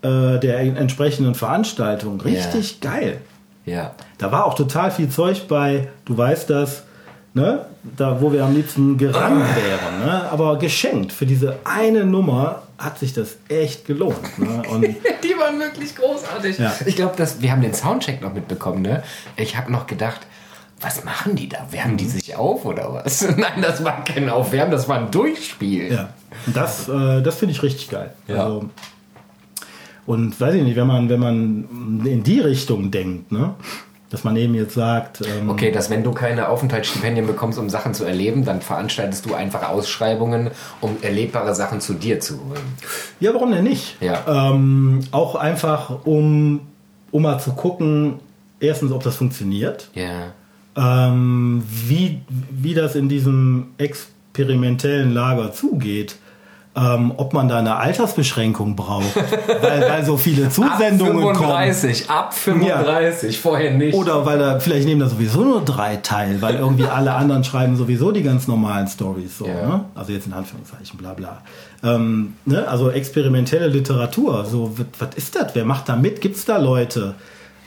[0.02, 3.20] äh, der entsprechenden Veranstaltung richtig geil.
[3.64, 3.94] Ja.
[4.18, 6.84] Da war auch total viel Zeug bei, du weißt das,
[7.32, 7.66] ne?
[7.96, 10.30] Da, wo wir am liebsten gerannt wären, ne?
[10.30, 11.12] Aber geschenkt.
[11.12, 14.38] Für diese eine Nummer hat sich das echt gelohnt.
[14.38, 14.62] Ne?
[14.68, 14.82] Und
[15.22, 16.58] Die waren wirklich großartig.
[16.58, 16.74] Ja.
[16.86, 18.82] Ich glaube, dass wir haben den Soundcheck noch mitbekommen.
[18.82, 19.02] Ne?
[19.36, 20.20] Ich habe noch gedacht,
[20.84, 21.58] was machen die da?
[21.70, 23.22] Wärmen die sich auf oder was?
[23.36, 25.92] Nein, das war kein Aufwärmen, das war ein Durchspiel.
[25.92, 26.10] ja,
[26.46, 28.12] und das, äh, das finde ich richtig geil.
[28.28, 28.44] Ja.
[28.44, 28.68] Also,
[30.06, 33.54] und weiß ich nicht, wenn man, wenn man in die Richtung denkt, ne?
[34.10, 37.94] dass man eben jetzt sagt, ähm, Okay, dass wenn du keine Aufenthaltsstipendien bekommst, um Sachen
[37.94, 42.62] zu erleben, dann veranstaltest du einfach Ausschreibungen, um erlebbare Sachen zu dir zu holen.
[43.18, 43.96] Ja, warum denn nicht?
[44.00, 44.50] Ja.
[44.52, 46.60] Ähm, auch einfach, um,
[47.10, 48.20] um mal zu gucken,
[48.60, 50.32] erstens, ob das funktioniert, Ja.
[50.76, 52.20] Ähm, wie,
[52.50, 56.16] wie das in diesem experimentellen Lager zugeht.
[56.76, 59.14] Ähm, ob man da eine Altersbeschränkung braucht,
[59.62, 61.50] weil, weil so viele Zusendungen ab kommen.
[61.50, 63.94] 35, ab 35, vorher nicht.
[63.94, 67.76] Oder weil da vielleicht nehmen da sowieso nur drei teil, weil irgendwie alle anderen schreiben
[67.76, 69.46] sowieso die ganz normalen Stories so.
[69.46, 69.54] Ja.
[69.54, 69.84] Ne?
[69.94, 71.42] Also jetzt in Anführungszeichen, bla bla.
[71.84, 72.66] Ähm, ne?
[72.66, 74.44] Also experimentelle Literatur.
[74.44, 75.54] So, was, was ist das?
[75.54, 76.20] Wer macht da mit?
[76.20, 77.14] Gibt es da Leute?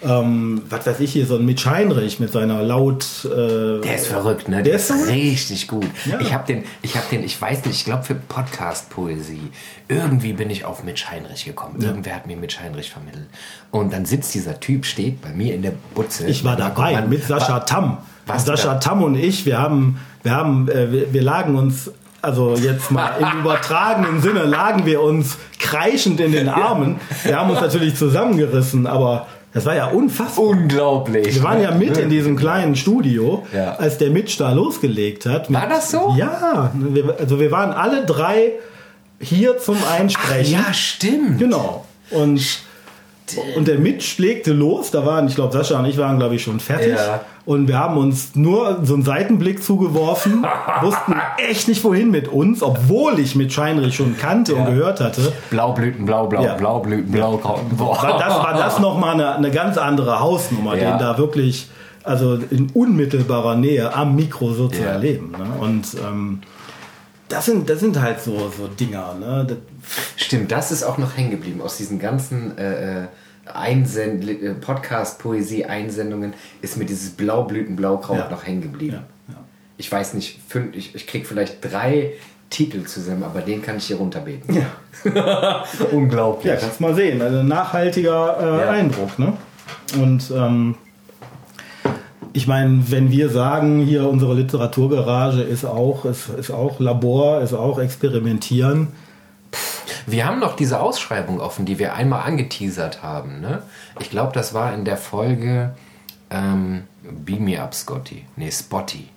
[0.03, 3.03] Ähm, was weiß ich hier, so ein Mitch Heinrich mit seiner laut.
[3.25, 4.57] Äh, Der ist verrückt, ne?
[4.57, 5.11] Der Der, ist ist verrückt?
[5.11, 5.87] richtig gut.
[6.05, 6.19] Ja.
[6.19, 9.49] Ich habe den, ich habe den, ich weiß nicht, ich glaube für Podcast-Poesie.
[9.87, 11.81] Irgendwie bin ich auf Mitch Heinrich gekommen.
[11.81, 13.25] Irgendwer hat mir Mitch Heinrich vermittelt.
[13.71, 16.27] Und dann sitzt dieser Typ, steht bei mir in der Butze.
[16.27, 17.97] Ich war dabei man- mit Sascha Wa- Tam.
[18.27, 18.79] Du Sascha da?
[18.79, 21.89] Tam und ich, wir haben, wir haben, äh, wir, wir lagen uns,
[22.21, 26.99] also jetzt mal im übertragenen Sinne, lagen wir uns kreischend in den Armen.
[27.23, 29.27] Wir haben uns natürlich zusammengerissen, aber
[29.57, 30.45] das war ja unfassbar.
[30.45, 31.35] Unglaublich.
[31.35, 33.73] Wir waren ja mit in diesem kleinen Studio, Ja.
[33.75, 35.51] als der Mitch da losgelegt hat.
[35.51, 36.13] War das so?
[36.17, 36.71] Ja,
[37.19, 38.51] also wir waren alle drei
[39.19, 40.53] hier zum Einsprechen.
[40.53, 41.39] Ja, stimmt.
[41.39, 41.85] Genau.
[42.11, 42.59] Und,
[43.55, 44.91] und der Mitch legte los.
[44.91, 46.95] Da waren, ich glaube, Sascha und ich waren, glaube ich, schon fertig.
[46.95, 47.21] Ja.
[47.45, 50.45] Und wir haben uns nur so einen Seitenblick zugeworfen,
[50.81, 55.31] wussten echt nicht wohin mit uns, obwohl ich mit Scheinrich schon kannte und gehört hatte.
[55.49, 56.55] Blaublüten, blau, blau, Ja.
[56.55, 57.37] Blaublüten, blau.
[57.77, 58.01] Boah.
[58.01, 60.91] War das, war das nochmal eine, eine ganz andere Hausnummer, Ja.
[60.91, 61.69] den da wirklich,
[62.03, 64.89] also in unmittelbarer Nähe am Mikro so zu Ja.
[64.89, 65.31] erleben.
[65.31, 65.45] Ne?
[65.59, 66.41] Und ähm,
[67.29, 69.15] das, sind, das sind halt so, so Dinger.
[69.19, 69.45] Ne?
[69.47, 69.57] Das,
[70.15, 73.07] Stimmt, das ist auch noch hängen geblieben aus diesen ganzen äh, äh,
[73.45, 78.29] äh, Podcast-Poesie-Einsendungen ist mir dieses Blaublüten-Blaukraut Ja.
[78.29, 78.95] noch hängen geblieben.
[78.95, 79.39] ja, ja.
[79.77, 82.13] Ich weiß nicht, fünf, ich, ich krieg vielleicht drei
[82.49, 84.55] Titel zusammen, aber den kann ich hier runterbeten.
[84.55, 85.63] Ja.
[85.91, 86.51] Unglaublich.
[86.53, 87.21] Ja, kannst mal sehen.
[87.21, 88.69] Also ein nachhaltiger äh.
[88.69, 89.19] Eindruck.
[89.19, 89.33] Ne?
[90.01, 90.75] Und ähm,
[92.33, 97.53] ich meine, wenn wir sagen, hier unsere Literaturgarage ist auch, ist, ist auch Labor, ist
[97.53, 98.89] auch Experimentieren.
[100.07, 103.41] Wir haben noch diese Ausschreibung offen, die wir einmal angeteasert haben.
[103.41, 103.61] Ne?
[103.99, 105.75] Ich glaube, das war in der Folge
[106.29, 108.23] ähm, Beam Me Up, Scotty.
[108.37, 109.09] Nee, Spotty.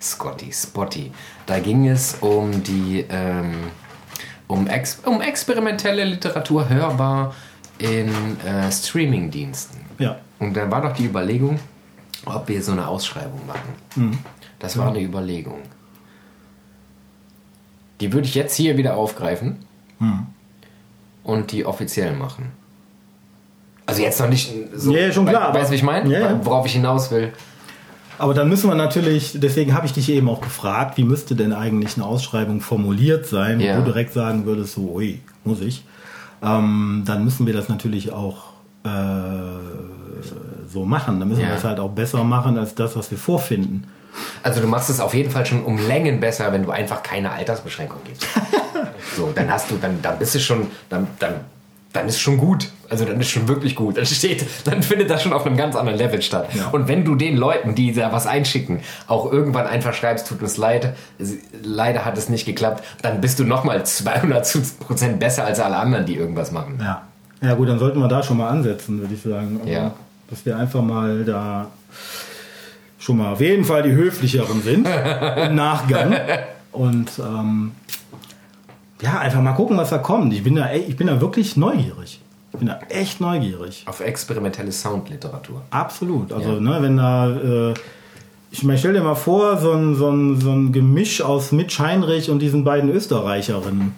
[0.00, 1.12] Scotty, Spotty.
[1.44, 3.52] Da ging es um die ähm,
[4.46, 7.34] um, ex um experimentelle Literatur hörbar
[7.76, 8.08] in
[8.46, 9.78] äh, Streamingdiensten.
[9.98, 10.16] Ja.
[10.38, 11.60] Und da war doch die Überlegung,
[12.24, 14.24] ob wir so eine Ausschreibung machen.
[14.58, 15.60] Das war eine Überlegung.
[18.00, 19.66] Die würde ich jetzt hier wieder aufgreifen
[21.24, 22.50] und die offiziell machen.
[23.86, 24.94] Also jetzt noch nicht so.
[24.94, 26.10] Ja, schon klar, Weißt du, wie ich meine?
[26.12, 26.40] Ja, ja.
[26.44, 27.32] Worauf ich hinaus will.
[28.18, 31.52] Aber dann müssen wir natürlich, deswegen habe ich dich eben auch gefragt, wie müsste denn
[31.52, 33.74] eigentlich eine Ausschreibung formuliert sein, Ja.
[33.74, 35.84] wo du direkt sagen würdest, so, ui, muss ich.
[36.42, 38.50] Ähm, dann müssen wir das natürlich auch
[38.84, 38.88] äh,
[40.68, 41.18] so machen.
[41.18, 43.84] Dann müssen wir das halt auch besser machen als das, was wir vorfinden.
[44.42, 47.30] Also du machst es auf jeden Fall schon um Längen besser, wenn du einfach keine
[47.32, 48.26] Altersbeschränkung gibst.
[49.16, 51.34] so, dann hast du, dann, dann bist du schon, dann, dann,
[51.92, 52.68] dann ist schon gut.
[52.88, 53.96] Also dann ist schon wirklich gut.
[53.96, 56.48] Dann steht, dann findet das schon auf einem ganz anderen Level statt.
[56.54, 56.68] Ja.
[56.68, 60.56] Und wenn du den Leuten, die da was einschicken, auch irgendwann einfach schreibst, tut uns
[60.56, 60.94] leid,
[61.62, 66.16] leider hat es nicht geklappt, dann bist du nochmal 200% besser als alle anderen, die
[66.16, 66.78] irgendwas machen.
[66.80, 67.02] Ja.
[67.42, 69.60] Ja gut, dann sollten wir da schon mal ansetzen, würde ich sagen.
[69.66, 69.92] Ja.
[70.30, 71.66] Dass wir einfach mal da
[72.98, 74.86] schon mal auf jeden Fall die höflicheren sind
[75.36, 76.14] im Nachgang.
[76.70, 77.72] Und ähm,
[79.02, 80.32] ja, einfach mal gucken, was da kommt.
[80.32, 82.20] Ich bin da, ey, ich bin da wirklich neugierig.
[82.52, 83.84] Ich bin da echt neugierig.
[83.86, 85.62] Auf experimentelle Soundliteratur.
[85.70, 86.32] Absolut.
[86.32, 86.60] Also, Ja.
[86.60, 87.30] ne, wenn da.
[87.70, 87.74] Äh,
[88.54, 91.78] ich meine, stell dir mal vor, so ein, so, ein, so ein Gemisch aus Mitch
[91.82, 93.94] Heinrich und diesen beiden Österreicherinnen.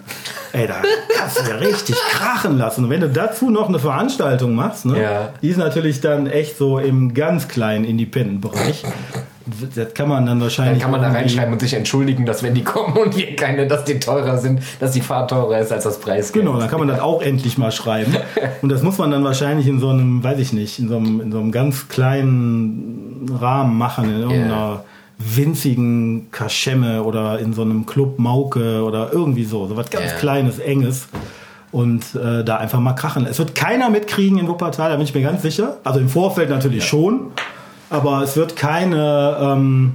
[0.53, 0.77] Ey, da
[1.19, 2.85] kannst du ja richtig krachen lassen.
[2.85, 5.29] Und wenn du dazu noch eine Veranstaltung machst, ne, Ja.
[5.43, 8.85] die ist natürlich dann echt so im ganz kleinen Independent-Bereich.
[9.75, 10.83] Das kann man dann wahrscheinlich.
[10.83, 13.67] Dann kann man da reinschreiben und sich entschuldigen, dass wenn die kommen und wir keine,
[13.67, 16.45] dass die teurer sind, dass die Fahrt teurer ist als das Preisgeld.
[16.45, 18.17] Genau, dann kann man das auch endlich mal schreiben.
[18.63, 21.21] Und das muss man dann wahrscheinlich in so einem, weiß ich nicht, in so einem,
[21.21, 24.85] in so einem ganz kleinen Rahmen machen, in irgendeiner
[25.19, 29.67] winzigen Kaschemme oder in so einem Club Mauke oder irgendwie so.
[29.67, 30.19] So was ganz Ja.
[30.19, 31.09] Kleines, Enges.
[31.71, 33.27] Und äh, da einfach mal krachen.
[33.27, 35.79] Es wird keiner mitkriegen in Wuppertal, da bin ich mir ganz sicher.
[35.83, 37.33] Also im Vorfeld natürlich schon.
[37.91, 39.95] Aber es wird keine, ähm,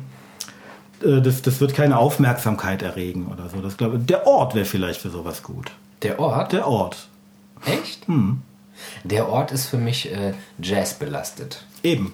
[1.04, 3.62] äh, das, das wird keine Aufmerksamkeit erregen oder so.
[3.62, 5.72] Das glaube der Ort wäre vielleicht für sowas gut.
[6.02, 6.52] Der Ort?
[6.54, 7.08] Der Ort.
[7.66, 8.08] Echt?
[8.08, 8.42] Hm.
[9.04, 11.66] Der Ort ist für mich äh, Jazz belastet.
[11.84, 12.14] Eben.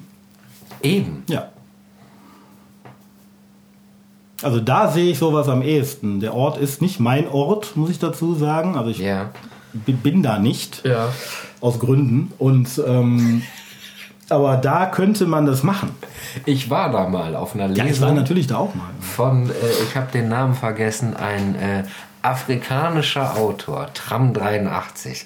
[0.82, 1.24] Eben.
[1.30, 1.50] Ja.
[4.42, 6.20] Also da sehe ich sowas am ehesten.
[6.20, 8.76] Der Ort ist nicht mein Ort, muss ich dazu sagen.
[8.78, 10.84] Also ich b- bin da nicht.
[10.86, 11.10] Ja.
[11.62, 12.32] Aus Gründen.
[12.38, 13.44] Und ähm,
[14.30, 15.92] Aber da könnte man das machen.
[16.46, 18.90] Ich war da mal auf einer Ja, ich war Lesung natürlich da auch mal.
[19.00, 19.54] von, äh,
[19.88, 21.84] ich habe den Namen vergessen, ein äh,
[22.24, 25.26] afrikanischer Autor, Tram 83.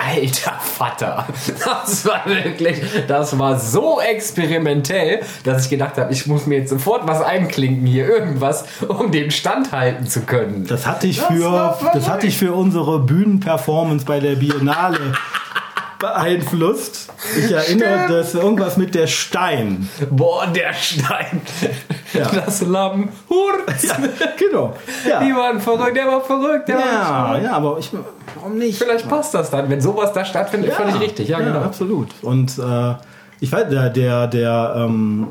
[0.00, 1.26] Alter Vater,
[1.64, 2.78] das war wirklich,
[3.08, 7.84] das war so experimentell, dass ich gedacht habe, ich muss mir jetzt sofort was einklinken
[7.84, 10.64] hier, irgendwas, um den Stand halten zu können.
[10.68, 15.00] Das hatte ich Das für, das hatte ich für unsere Bühnenperformance bei der Biennale
[15.98, 17.12] beeinflusst.
[17.36, 18.10] Ich erinnere, Stimmt.
[18.10, 19.88] dass irgendwas mit der Stein.
[20.10, 21.40] Boah, der Stein,
[22.14, 22.26] Ja.
[22.44, 23.88] das Lamm, Hurz.
[24.38, 24.76] genau.
[25.08, 25.20] Ja.
[25.20, 27.90] Die waren verrückt, der war verrückt, der war Ja, ja, aber ich,
[28.36, 28.78] warum nicht?
[28.78, 31.28] Vielleicht passt das dann, wenn sowas da stattfindet, völlig richtig.
[31.28, 31.60] Ja, genau.
[31.60, 32.08] absolut.
[32.22, 32.94] Und äh,
[33.40, 35.28] ich weiß, der, der, der ähm,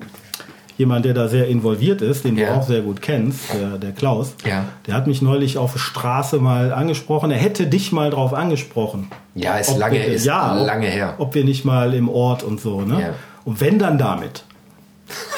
[0.78, 2.48] jemand, der da sehr involviert ist, den Ja.
[2.48, 4.66] du auch sehr gut kennst, der, der Klaus, Ja.
[4.86, 7.32] der hat mich neulich auf der Straße mal angesprochen.
[7.32, 9.08] Er hätte dich mal drauf angesprochen.
[9.36, 11.16] Ja, ist Ob lange, wir- ist ja, ob- lange her.
[11.18, 13.02] Ob wir nicht mal im Ort und so, ne?
[13.02, 13.10] Ja.
[13.46, 14.44] Und wenn dann damit.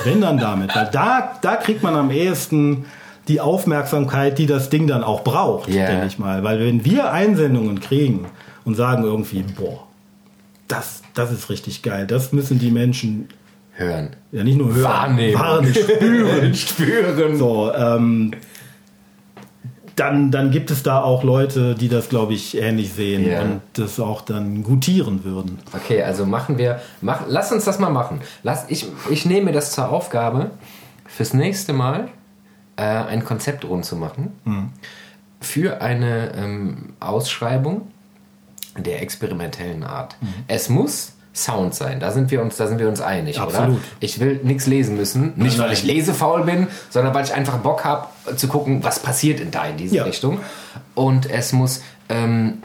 [0.04, 0.76] Wenn dann damit.
[0.76, 2.86] Weil da, da kriegt man am ehesten
[3.28, 5.86] die Aufmerksamkeit, die das Ding dann auch braucht, Ja.
[5.86, 6.44] denke ich mal.
[6.44, 8.26] Weil wenn wir Einsendungen kriegen
[8.66, 9.84] und sagen irgendwie, boah,
[10.68, 13.30] das, das ist richtig geil, das müssen die Menschen
[13.74, 14.10] Hören.
[14.32, 15.40] Ja nicht nur hören, Wahrnehmen.
[15.40, 16.54] wahrnehmen, spüren.
[16.56, 17.38] Spüren.
[17.38, 18.32] So, ähm,
[19.96, 23.42] dann, dann gibt es da auch Leute, die das, glaube ich, ähnlich sehen Ja.
[23.42, 25.60] und das auch dann gutieren würden.
[25.74, 28.22] Okay, also machen wir, mach, lass uns das mal machen.
[28.44, 30.52] Lass, ich, ich nehme mir das zur Aufgabe,
[31.06, 32.08] fürs nächste Mal
[32.78, 34.72] äh, ein Konzept rund zu machen
[35.42, 37.88] für eine ähm, Ausschreibung
[38.78, 40.16] der experimentellen Art.
[40.48, 43.48] Es muss Sound sein, da sind wir uns, da sind wir uns einig, oder?
[43.48, 43.80] Absolut.
[44.00, 47.86] Ich will nichts lesen müssen, nicht weil ich lesefaul bin, sondern weil ich einfach Bock
[47.86, 50.04] habe zu gucken, was passiert in da in diese Ja.
[50.04, 50.40] Richtung.
[50.96, 52.64] Und es muss ähm,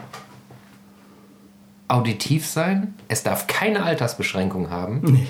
[1.87, 2.95] auditiv sein.
[3.07, 5.01] Es darf keine Altersbeschränkung haben.
[5.03, 5.27] Nee.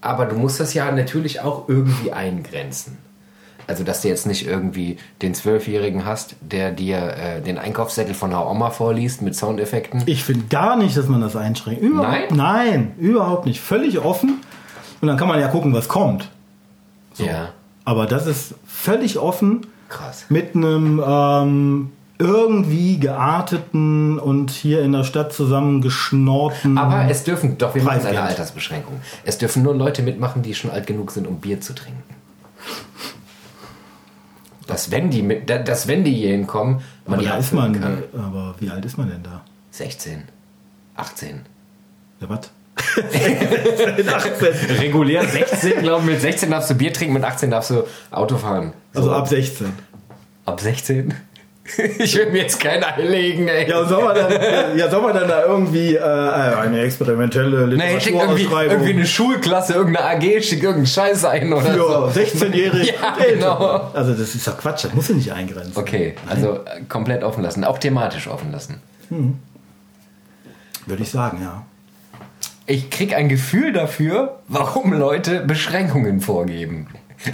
[0.00, 2.98] Aber du musst das ja natürlich auch irgendwie eingrenzen.
[3.66, 8.30] Also, dass du jetzt nicht irgendwie den Zwölfjährigen hast, der dir äh, den Einkaufszettel von
[8.30, 10.02] der Oma vorliest mit Soundeffekten.
[10.06, 11.82] Ich finde gar nicht, dass man das einschränkt.
[11.82, 12.36] Überhaupt, Nein?
[12.36, 13.60] Nein, überhaupt nicht.
[13.60, 14.40] Völlig offen.
[15.00, 16.28] Und dann kann man ja gucken, was kommt.
[17.16, 17.50] Ja,
[17.84, 20.24] Aber das ist völlig offen krass.
[20.28, 26.78] mit einem ähm, irgendwie gearteten und hier in der Stadt zusammengeschnorten.
[26.78, 28.28] Aber es dürfen, doch, wir machen eine Preisgeld.
[28.30, 29.00] Altersbeschränkung.
[29.24, 32.02] Es dürfen nur Leute mitmachen, die schon alt genug sind, um Bier zu trinken.
[34.66, 38.02] Dass wenn die, dass wenn die hier hinkommen, man aber, die ist man, kann.
[38.16, 39.42] aber wie alt ist man denn da?
[39.72, 40.22] 16,
[40.96, 41.40] 18.
[42.20, 42.50] Ja, was?
[44.80, 48.72] Regulär 16, glaube mit 16 darfst du Bier trinken, mit 18 darfst du Auto fahren.
[48.94, 49.72] Also ab 16.
[50.46, 51.14] Ab 16?
[51.98, 53.68] Ich will mir jetzt kein Ei legen, ey.
[53.68, 58.14] Ja, soll man dann, ja, soll man dann da irgendwie äh, eine experimentelle Nee, schick
[58.14, 62.20] irgendwie, irgendwie eine Schulklasse, irgendeine AG, schick irgendeinen Scheiß ein oder für so.
[62.20, 63.90] 16-Jährige Ja, genau.
[63.94, 65.72] Also das ist doch Quatsch, das muss du nicht eingrenzen.
[65.74, 68.82] Okay, also äh, komplett offen lassen, auch thematisch offen lassen.
[70.86, 71.64] Würde ich sagen, ja.
[72.66, 76.88] Ich krieg ein Gefühl dafür, warum Leute Beschränkungen vorgeben.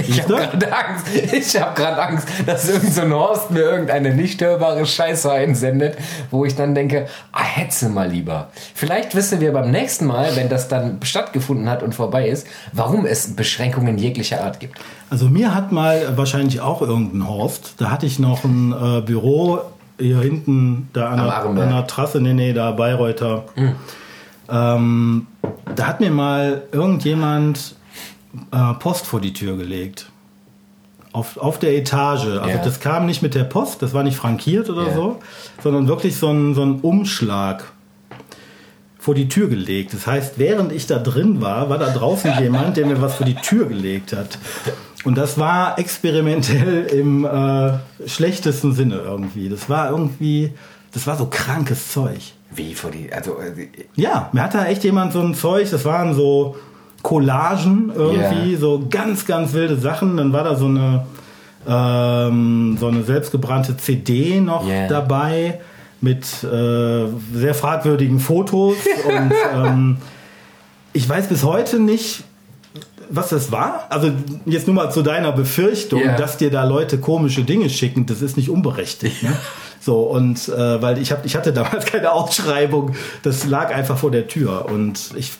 [0.07, 1.07] Ich habe gerade Angst.
[1.32, 5.97] Ich habe gerade Angst, dass irgend so ein Horst mir irgendeine nicht hörbare Scheiße einsendet,
[6.30, 8.49] wo ich dann denke, ah, hetze mal lieber.
[8.74, 13.07] Vielleicht wissen wir beim nächsten Mal, wenn das dann stattgefunden hat und vorbei ist, warum
[13.07, 14.78] es Beschränkungen jeglicher Art gibt.
[15.11, 19.61] Also mir hat mal wahrscheinlich auch irgendein Horst, da hatte ich noch ein äh, Büro
[19.99, 23.45] hier hinten, da an, der, an der Trasse, nee, nee, da Bayreuther.
[24.51, 25.26] Ähm,
[25.76, 27.76] da hat mir mal irgendjemand
[28.53, 30.11] äh, Post vor die Tür gelegt.
[31.12, 32.24] Auf, auf der Etage.
[32.26, 32.59] Also Ja.
[32.59, 34.95] das kam nicht mit der Post, das war nicht frankiert oder Ja.
[34.95, 35.18] so,
[35.62, 37.64] sondern wirklich so ein, so ein Umschlag
[38.99, 39.93] vor die Tür gelegt.
[39.95, 43.26] Das heißt, während ich da drin war, war da draußen jemand, der mir was vor
[43.26, 44.39] die Tür gelegt hat.
[45.05, 47.72] Und das war experimentell im äh,
[48.07, 49.49] schlechtesten Sinne irgendwie.
[49.49, 50.53] Das war irgendwie,
[50.93, 52.20] das war so krankes Zeug.
[52.55, 55.85] Wie vor die, also äh, Ja, mir hat da echt jemand so ein Zeug, das
[55.87, 56.57] waren so
[57.03, 58.59] Collagen irgendwie, Ja.
[58.59, 60.16] so ganz, ganz wilde Sachen.
[60.16, 61.07] Dann war da so eine,
[61.68, 64.86] ähm, so eine selbstgebrannte CD noch Ja.
[64.88, 65.61] dabei
[66.01, 68.76] mit äh, sehr fragwürdigen Fotos.
[69.09, 69.96] und ähm,
[70.92, 72.24] ich weiß bis heute nicht,
[73.11, 73.86] was das war.
[73.90, 74.11] Also
[74.46, 76.16] jetzt nur mal zu deiner Befürchtung, Ja.
[76.16, 79.22] dass dir da Leute komische Dinge schicken, das ist nicht unberechtigt.
[79.22, 79.32] Ne?
[79.80, 82.92] So, und äh, weil ich, hab, ich hatte damals keine Ausschreibung,
[83.22, 85.32] das lag einfach vor der Tür und ich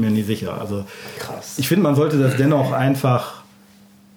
[0.00, 0.60] bin mir nicht sicher.
[0.60, 0.84] Also
[1.18, 1.54] krass.
[1.58, 3.42] ich finde, man sollte das dennoch einfach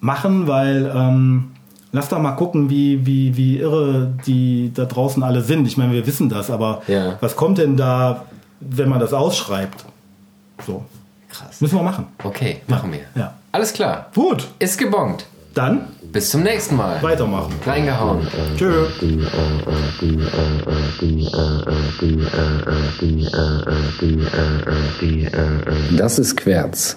[0.00, 1.50] machen, weil ähm,
[1.92, 5.66] lass doch mal gucken, wie, wie, wie irre die da draußen alle sind.
[5.66, 7.16] Ich meine, wir wissen das, aber Ja.
[7.20, 8.24] was kommt denn da,
[8.60, 9.84] wenn man das ausschreibt?
[10.66, 10.84] So.
[11.30, 11.60] Krass.
[11.60, 12.06] Müssen wir machen.
[12.24, 13.00] Okay, machen wir.
[13.14, 13.34] Ja.
[13.52, 14.06] Alles klar.
[14.14, 15.26] Gut, Ist gebongt.
[15.58, 17.02] Dann Bis zum nächsten Mal.
[17.02, 17.52] weitermachen.
[17.66, 18.26] Reingehauen.
[18.56, 18.86] Tschö.
[25.96, 26.96] Das ist Querz.